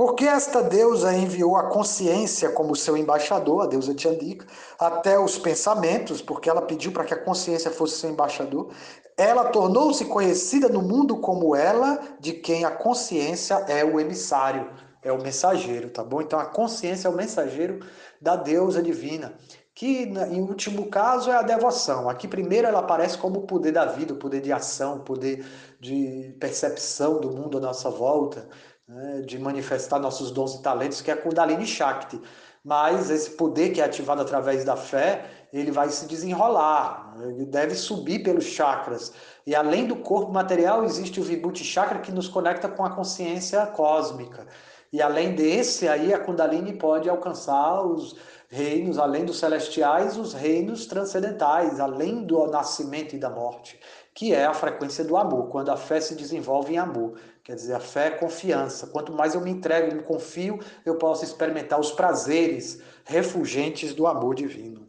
Porque 0.00 0.24
esta 0.24 0.62
deusa 0.62 1.12
enviou 1.12 1.56
a 1.56 1.64
consciência 1.64 2.48
como 2.48 2.74
seu 2.74 2.96
embaixador, 2.96 3.64
a 3.64 3.66
deusa 3.66 3.94
Tiandika, 3.94 4.46
até 4.78 5.18
os 5.18 5.36
pensamentos, 5.36 6.22
porque 6.22 6.48
ela 6.48 6.62
pediu 6.62 6.90
para 6.90 7.04
que 7.04 7.12
a 7.12 7.22
consciência 7.22 7.70
fosse 7.70 7.98
seu 7.98 8.08
embaixador. 8.08 8.72
Ela 9.14 9.50
tornou-se 9.50 10.06
conhecida 10.06 10.70
no 10.70 10.80
mundo 10.80 11.18
como 11.18 11.54
ela, 11.54 12.00
de 12.18 12.32
quem 12.32 12.64
a 12.64 12.70
consciência 12.70 13.56
é 13.68 13.84
o 13.84 14.00
emissário, 14.00 14.70
é 15.02 15.12
o 15.12 15.22
mensageiro, 15.22 15.90
tá 15.90 16.02
bom? 16.02 16.22
Então 16.22 16.38
a 16.38 16.46
consciência 16.46 17.06
é 17.06 17.10
o 17.10 17.14
mensageiro 17.14 17.80
da 18.18 18.36
deusa 18.36 18.82
divina 18.82 19.34
que 19.80 20.02
em 20.02 20.42
último 20.42 20.90
caso 20.90 21.30
é 21.30 21.34
a 21.34 21.40
devoção. 21.40 22.06
Aqui 22.06 22.28
primeiro 22.28 22.66
ela 22.66 22.80
aparece 22.80 23.16
como 23.16 23.40
o 23.40 23.46
poder 23.46 23.72
da 23.72 23.86
vida, 23.86 24.12
o 24.12 24.16
poder 24.16 24.42
de 24.42 24.52
ação, 24.52 24.96
o 24.96 25.00
poder 25.00 25.42
de 25.80 26.36
percepção 26.38 27.18
do 27.18 27.30
mundo 27.30 27.56
à 27.56 27.60
nossa 27.62 27.88
volta, 27.88 28.46
né, 28.90 29.22
de 29.24 29.38
manifestar 29.38 30.00
nossos 30.00 30.32
dons 30.32 30.56
e 30.56 30.62
talentos, 30.62 31.00
que 31.00 31.12
é 31.12 31.14
a 31.14 31.16
Kundalini 31.16 31.64
Shakti. 31.64 32.20
Mas 32.62 33.08
esse 33.08 33.30
poder 33.30 33.70
que 33.70 33.80
é 33.80 33.84
ativado 33.84 34.20
através 34.20 34.64
da 34.64 34.76
fé, 34.76 35.24
ele 35.52 35.70
vai 35.70 35.88
se 35.88 36.06
desenrolar, 36.06 37.14
ele 37.22 37.46
deve 37.46 37.74
subir 37.74 38.22
pelos 38.22 38.44
chakras. 38.44 39.12
E 39.46 39.54
além 39.54 39.86
do 39.86 39.96
corpo 39.96 40.32
material, 40.32 40.84
existe 40.84 41.20
o 41.20 41.22
Vibhuti 41.22 41.64
Chakra 41.64 42.00
que 42.00 42.12
nos 42.12 42.28
conecta 42.28 42.68
com 42.68 42.84
a 42.84 42.90
consciência 42.90 43.64
cósmica. 43.66 44.46
E 44.92 45.00
além 45.00 45.34
desse, 45.34 45.88
aí 45.88 46.12
a 46.12 46.18
Kundalini 46.18 46.72
pode 46.72 47.08
alcançar 47.08 47.82
os 47.86 48.16
reinos, 48.48 48.98
além 48.98 49.24
dos 49.24 49.38
celestiais, 49.38 50.16
os 50.18 50.34
reinos 50.34 50.84
transcendentais, 50.84 51.78
além 51.78 52.24
do 52.24 52.44
nascimento 52.48 53.14
e 53.14 53.18
da 53.18 53.30
morte, 53.30 53.78
que 54.14 54.34
é 54.34 54.44
a 54.44 54.54
frequência 54.54 55.04
do 55.04 55.16
amor, 55.16 55.48
quando 55.48 55.70
a 55.70 55.76
fé 55.76 56.00
se 56.00 56.14
desenvolve 56.14 56.74
em 56.74 56.78
amor. 56.78 57.18
Quer 57.42 57.54
dizer, 57.54 57.74
a 57.74 57.80
fé 57.80 58.08
é 58.08 58.10
confiança. 58.10 58.88
Quanto 58.88 59.12
mais 59.12 59.34
eu 59.34 59.40
me 59.40 59.50
entrego 59.50 59.90
e 59.90 59.94
me 59.94 60.02
confio, 60.02 60.58
eu 60.84 60.96
posso 60.96 61.24
experimentar 61.24 61.78
os 61.78 61.92
prazeres 61.92 62.80
refulgentes 63.04 63.94
do 63.94 64.06
amor 64.06 64.34
divino. 64.34 64.88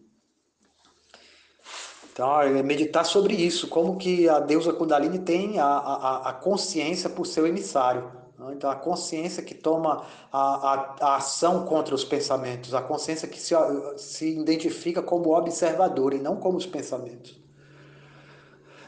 Então, 2.12 2.42
é 2.42 2.62
meditar 2.62 3.06
sobre 3.06 3.34
isso, 3.34 3.68
como 3.70 3.98
que 3.98 4.28
a 4.28 4.40
deusa 4.40 4.74
Kundalini 4.74 5.20
tem 5.20 5.60
a, 5.60 5.66
a, 5.66 6.30
a 6.30 6.34
consciência 6.34 7.10
por 7.10 7.26
seu 7.26 7.48
emissário. 7.48 8.12
Então, 8.52 8.70
a 8.70 8.76
consciência 8.76 9.44
que 9.44 9.54
toma 9.54 10.06
a, 10.32 10.40
a, 10.40 10.96
a, 11.00 11.16
ação 11.18 11.66
contra 11.66 11.94
os 11.94 12.04
pensamentos, 12.04 12.74
a 12.74 12.82
consciência 12.82 13.28
que 13.28 13.40
se, 13.40 13.54
se 13.98 14.40
identifica 14.40 15.02
como 15.02 15.36
observador 15.38 16.14
e 16.14 16.20
não 16.20 16.36
como 16.36 16.58
os 16.58 16.66
pensamentos. 16.66 17.40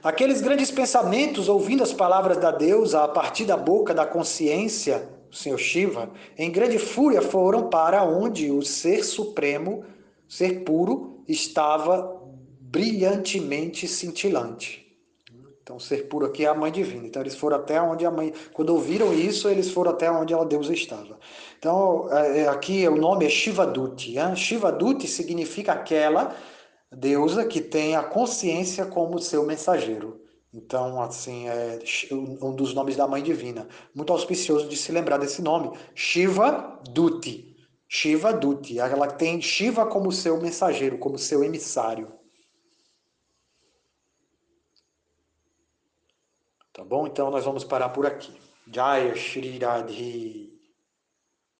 Aqueles 0.03 0.41
grandes 0.41 0.69
pensamentos, 0.69 1.47
ouvindo 1.47 1.81
as 1.81 1.93
palavras 1.93 2.37
da 2.37 2.51
deusa 2.51 3.05
a 3.05 3.07
partir 3.07 3.45
da 3.45 3.55
boca 3.55 3.93
da 3.93 4.05
consciência, 4.05 5.07
o 5.31 5.35
Senhor 5.35 5.57
Shiva, 5.57 6.09
em 6.37 6.51
grande 6.51 6.77
fúria 6.77 7.21
foram 7.21 7.69
para 7.69 8.03
onde 8.03 8.51
o 8.51 8.61
Ser 8.61 9.01
Supremo, 9.05 9.85
Ser 10.27 10.65
Puro, 10.65 11.23
estava 11.25 12.21
brilhantemente 12.59 13.87
cintilante. 13.87 14.83
Então, 15.63 15.79
ser 15.79 16.09
puro 16.09 16.25
aqui 16.25 16.43
é 16.43 16.49
a 16.49 16.53
mãe 16.53 16.69
divina. 16.69 17.07
Então, 17.07 17.21
eles 17.21 17.35
foram 17.35 17.55
até 17.55 17.81
onde 17.81 18.05
a 18.05 18.11
mãe. 18.11 18.33
Quando 18.51 18.71
ouviram 18.71 19.13
isso, 19.13 19.47
eles 19.47 19.71
foram 19.71 19.91
até 19.91 20.11
onde 20.11 20.33
a 20.33 20.43
deusa 20.43 20.73
estava. 20.73 21.17
Então, 21.57 22.09
é, 22.11 22.41
é, 22.41 22.47
aqui 22.49 22.85
o 22.85 22.97
nome 22.97 23.25
é 23.25 23.29
Shivaduti. 23.29 24.19
Hein? 24.19 24.35
Shivaduti 24.35 25.07
significa 25.07 25.71
aquela 25.71 26.35
deusa 26.95 27.45
que 27.45 27.61
tem 27.61 27.95
a 27.95 28.03
consciência 28.03 28.85
como 28.85 29.19
seu 29.19 29.45
mensageiro. 29.45 30.21
Então, 30.53 31.01
assim, 31.01 31.47
é 31.47 31.79
um 32.13 32.55
dos 32.55 32.73
nomes 32.75 32.95
da 32.95 33.07
mãe 33.07 33.23
divina. 33.23 33.67
Muito 33.93 34.13
auspicioso 34.13 34.69
de 34.69 34.77
se 34.77 34.91
lembrar 34.91 35.17
desse 35.17 35.41
nome. 35.41 35.75
Shiva 35.95 36.79
Duti. 36.91 37.57
Shiva 37.89 38.31
Duti. 38.31 38.77
Ela 38.77 39.07
tem 39.07 39.41
Shiva 39.41 39.85
como 39.87 40.11
seu 40.11 40.39
mensageiro, 40.39 40.99
como 40.99 41.17
seu 41.17 41.43
emissário. 41.43 42.13
Tá 46.71 46.83
bom? 46.83 47.07
Então 47.07 47.31
nós 47.31 47.45
vamos 47.45 47.63
parar 47.63 47.89
por 47.89 48.05
aqui. 48.05 48.33
Jaya 48.71 49.15
Shri 49.15 49.57
Radhe. 49.57 50.52